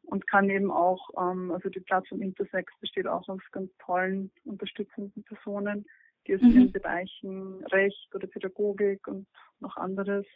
und 0.03 0.27
kann 0.27 0.51
eben 0.51 0.71
auch, 0.71 1.11
ähm, 1.19 1.51
also 1.53 1.69
die 1.69 1.81
Plattform 1.81 2.23
Intersex 2.23 2.73
besteht 2.81 3.07
auch 3.07 3.29
aus 3.29 3.41
ganz 3.53 3.71
tollen, 3.79 4.31
unterstützenden 4.45 5.23
Personen, 5.25 5.87
die 6.27 6.35
aus 6.35 6.43
mhm. 6.43 6.53
den 6.53 6.73
Bereichen 6.73 7.65
Recht 7.67 8.15
oder 8.15 8.27
Pädagogik 8.27 9.07
und 9.07 9.27
noch 9.61 9.77
anderes 9.77 10.27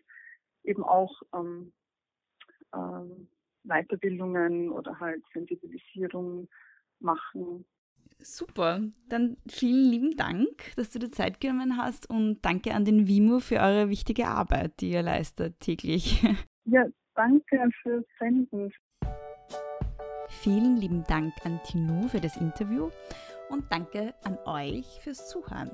eben 0.65 0.83
auch 0.83 1.23
ähm, 1.35 1.73
ähm, 2.75 3.29
Weiterbildungen 3.65 4.71
oder 4.71 4.99
halt 4.99 5.23
Sensibilisierung 5.33 6.49
machen. 7.01 7.65
Super, 8.19 8.81
dann 9.09 9.37
vielen 9.49 9.91
lieben 9.91 10.17
Dank, 10.17 10.49
dass 10.77 10.91
du 10.91 10.99
dir 10.99 11.11
Zeit 11.11 11.41
genommen 11.41 11.77
hast 11.77 12.09
und 12.09 12.41
danke 12.43 12.75
an 12.75 12.85
den 12.85 13.07
WIMO 13.07 13.41
für 13.41 13.61
eure 13.61 13.89
wichtige 13.89 14.27
Arbeit, 14.27 14.81
die 14.81 14.91
ihr 14.91 15.03
leistet 15.03 15.61
täglich. 15.61 16.23
Ja, 16.69 16.85
danke 17.15 17.61
fürs 17.81 18.05
Senden. 18.19 18.73
Vielen 20.29 20.79
lieben 20.79 21.05
Dank 21.05 21.33
an 21.45 21.61
Tinu 21.63 22.09
für 22.09 22.21
das 22.21 22.37
Interview 22.37 22.91
und 23.49 23.65
danke 23.71 24.15
an 24.25 24.39
euch 24.45 24.87
fürs 25.01 25.29
Zuhören. 25.29 25.71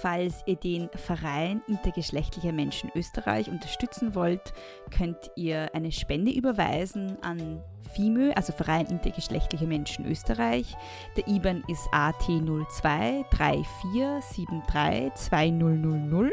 Falls 0.00 0.42
ihr 0.46 0.56
den 0.56 0.88
Verein 0.90 1.62
intergeschlechtlicher 1.66 2.52
Menschen 2.52 2.90
Österreich 2.94 3.48
unterstützen 3.48 4.14
wollt, 4.14 4.52
könnt 4.96 5.30
ihr 5.34 5.74
eine 5.74 5.92
Spende 5.92 6.30
überweisen 6.32 7.16
an 7.22 7.62
FIMÖ, 7.94 8.32
also 8.32 8.52
Verein 8.52 8.86
intergeschlechtliche 8.86 9.66
Menschen 9.66 10.06
Österreich. 10.06 10.76
Der 11.16 11.26
IBAN 11.26 11.64
ist 11.68 11.88
AT02 11.92 13.24
3473 13.30 15.14
2000 15.14 16.32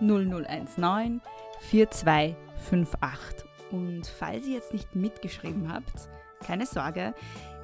0019 0.00 1.20
4258. 1.60 3.48
Und 3.70 4.06
falls 4.06 4.46
ihr 4.46 4.54
jetzt 4.54 4.72
nicht 4.72 4.94
mitgeschrieben 4.94 5.72
habt, 5.72 6.08
keine 6.44 6.66
Sorge, 6.66 7.14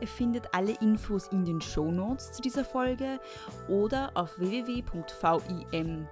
Ihr 0.01 0.09
findet 0.09 0.55
alle 0.55 0.73
Infos 0.81 1.29
in 1.29 1.45
den 1.45 1.61
Show 1.61 1.91
Notes 1.91 2.33
zu 2.33 2.43
dieser 2.43 2.65
Folge 2.65 3.21
oder 3.69 4.11
auf 4.15 4.39
www.vimoe.at. 4.39 6.09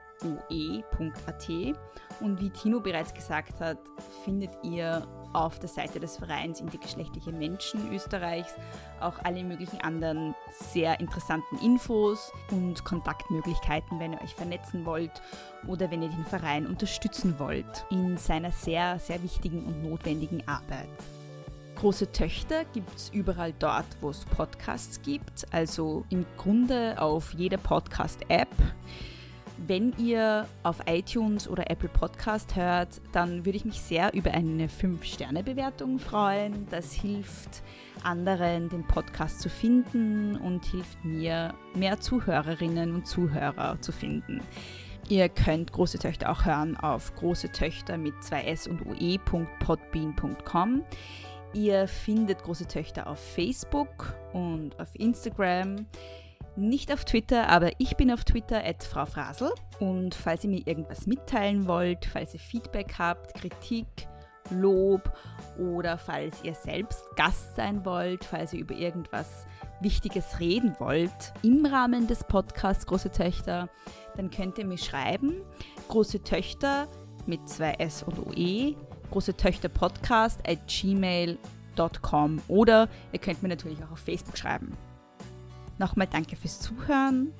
Und 2.20 2.40
wie 2.40 2.50
Tino 2.50 2.80
bereits 2.80 3.14
gesagt 3.14 3.60
hat, 3.60 3.78
findet 4.24 4.50
ihr 4.62 5.06
auf 5.32 5.58
der 5.58 5.68
Seite 5.68 6.00
des 6.00 6.16
Vereins 6.16 6.60
Intergeschlechtliche 6.60 7.32
Menschen 7.32 7.92
Österreichs 7.92 8.54
auch 9.00 9.14
alle 9.24 9.44
möglichen 9.44 9.80
anderen 9.80 10.34
sehr 10.50 10.98
interessanten 11.00 11.58
Infos 11.58 12.32
und 12.50 12.84
Kontaktmöglichkeiten, 12.84 14.00
wenn 14.00 14.14
ihr 14.14 14.22
euch 14.22 14.34
vernetzen 14.34 14.84
wollt 14.84 15.22
oder 15.66 15.90
wenn 15.90 16.02
ihr 16.02 16.08
den 16.08 16.24
Verein 16.24 16.66
unterstützen 16.66 17.38
wollt 17.38 17.84
in 17.90 18.16
seiner 18.16 18.50
sehr, 18.50 18.98
sehr 18.98 19.22
wichtigen 19.22 19.64
und 19.64 19.82
notwendigen 19.82 20.46
Arbeit. 20.48 20.88
Große 21.78 22.10
Töchter 22.10 22.64
gibt 22.72 22.92
es 22.96 23.10
überall 23.10 23.54
dort, 23.56 23.86
wo 24.00 24.10
es 24.10 24.24
Podcasts 24.24 25.00
gibt, 25.00 25.46
also 25.52 26.04
im 26.10 26.26
Grunde 26.36 27.00
auf 27.00 27.34
jeder 27.34 27.56
Podcast-App. 27.56 28.48
Wenn 29.64 29.96
ihr 29.96 30.48
auf 30.64 30.80
iTunes 30.86 31.46
oder 31.46 31.70
Apple 31.70 31.88
Podcast 31.88 32.56
hört, 32.56 33.00
dann 33.12 33.44
würde 33.44 33.58
ich 33.58 33.64
mich 33.64 33.80
sehr 33.80 34.12
über 34.12 34.32
eine 34.32 34.66
5-Sterne-Bewertung 34.66 36.00
freuen. 36.00 36.66
Das 36.68 36.92
hilft 36.92 37.62
anderen, 38.02 38.68
den 38.68 38.84
Podcast 38.84 39.40
zu 39.40 39.48
finden 39.48 40.36
und 40.36 40.64
hilft 40.64 41.04
mir, 41.04 41.54
mehr 41.76 42.00
Zuhörerinnen 42.00 42.92
und 42.92 43.06
Zuhörer 43.06 43.80
zu 43.80 43.92
finden. 43.92 44.40
Ihr 45.08 45.28
könnt 45.28 45.70
Große 45.70 46.00
Töchter 46.00 46.32
auch 46.32 46.44
hören 46.44 46.76
auf 46.76 47.14
große 47.14 47.52
Töchter 47.52 47.98
mit 47.98 48.14
2s 48.16 48.68
und 48.68 48.84
ue.podbean.com. 48.84 50.82
Ihr 51.54 51.88
findet 51.88 52.42
große 52.42 52.66
Töchter 52.66 53.06
auf 53.06 53.18
Facebook 53.18 54.14
und 54.32 54.78
auf 54.78 54.88
Instagram. 54.94 55.86
Nicht 56.56 56.92
auf 56.92 57.04
Twitter, 57.04 57.48
aber 57.48 57.70
ich 57.78 57.96
bin 57.96 58.10
auf 58.10 58.24
Twitter 58.24 58.64
at 58.64 58.82
Frau 58.82 59.06
Frasel. 59.06 59.50
Und 59.78 60.14
falls 60.14 60.44
ihr 60.44 60.50
mir 60.50 60.66
irgendwas 60.66 61.06
mitteilen 61.06 61.66
wollt, 61.66 62.04
falls 62.04 62.34
ihr 62.34 62.40
Feedback 62.40 62.94
habt, 62.98 63.34
Kritik, 63.34 63.86
Lob 64.50 65.12
oder 65.58 65.98
falls 65.98 66.42
ihr 66.42 66.54
selbst 66.54 67.04
Gast 67.16 67.56
sein 67.56 67.84
wollt, 67.84 68.24
falls 68.24 68.52
ihr 68.52 68.60
über 68.60 68.74
irgendwas 68.74 69.46
Wichtiges 69.80 70.40
reden 70.40 70.74
wollt 70.78 71.32
im 71.42 71.66
Rahmen 71.66 72.06
des 72.06 72.24
Podcasts 72.24 72.86
Große 72.86 73.10
Töchter, 73.10 73.68
dann 74.16 74.30
könnt 74.30 74.58
ihr 74.58 74.66
mir 74.66 74.78
schreiben. 74.78 75.42
Große 75.88 76.22
Töchter 76.22 76.88
mit 77.26 77.48
zwei 77.48 77.72
S 77.74 78.02
und 78.02 78.18
OE 78.18 78.74
große 79.10 79.36
Töchter 79.36 79.68
Podcast 79.68 80.40
at 80.48 80.58
gmail.com 80.68 82.40
oder 82.48 82.88
ihr 83.12 83.18
könnt 83.18 83.42
mir 83.42 83.48
natürlich 83.48 83.82
auch 83.84 83.92
auf 83.92 84.00
Facebook 84.00 84.36
schreiben. 84.36 84.76
Nochmal 85.78 86.08
danke 86.10 86.36
fürs 86.36 86.60
Zuhören 86.60 87.32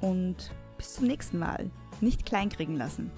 und 0.00 0.50
bis 0.76 0.94
zum 0.94 1.06
nächsten 1.06 1.38
Mal. 1.38 1.70
Nicht 2.00 2.26
kleinkriegen 2.26 2.76
lassen. 2.76 3.10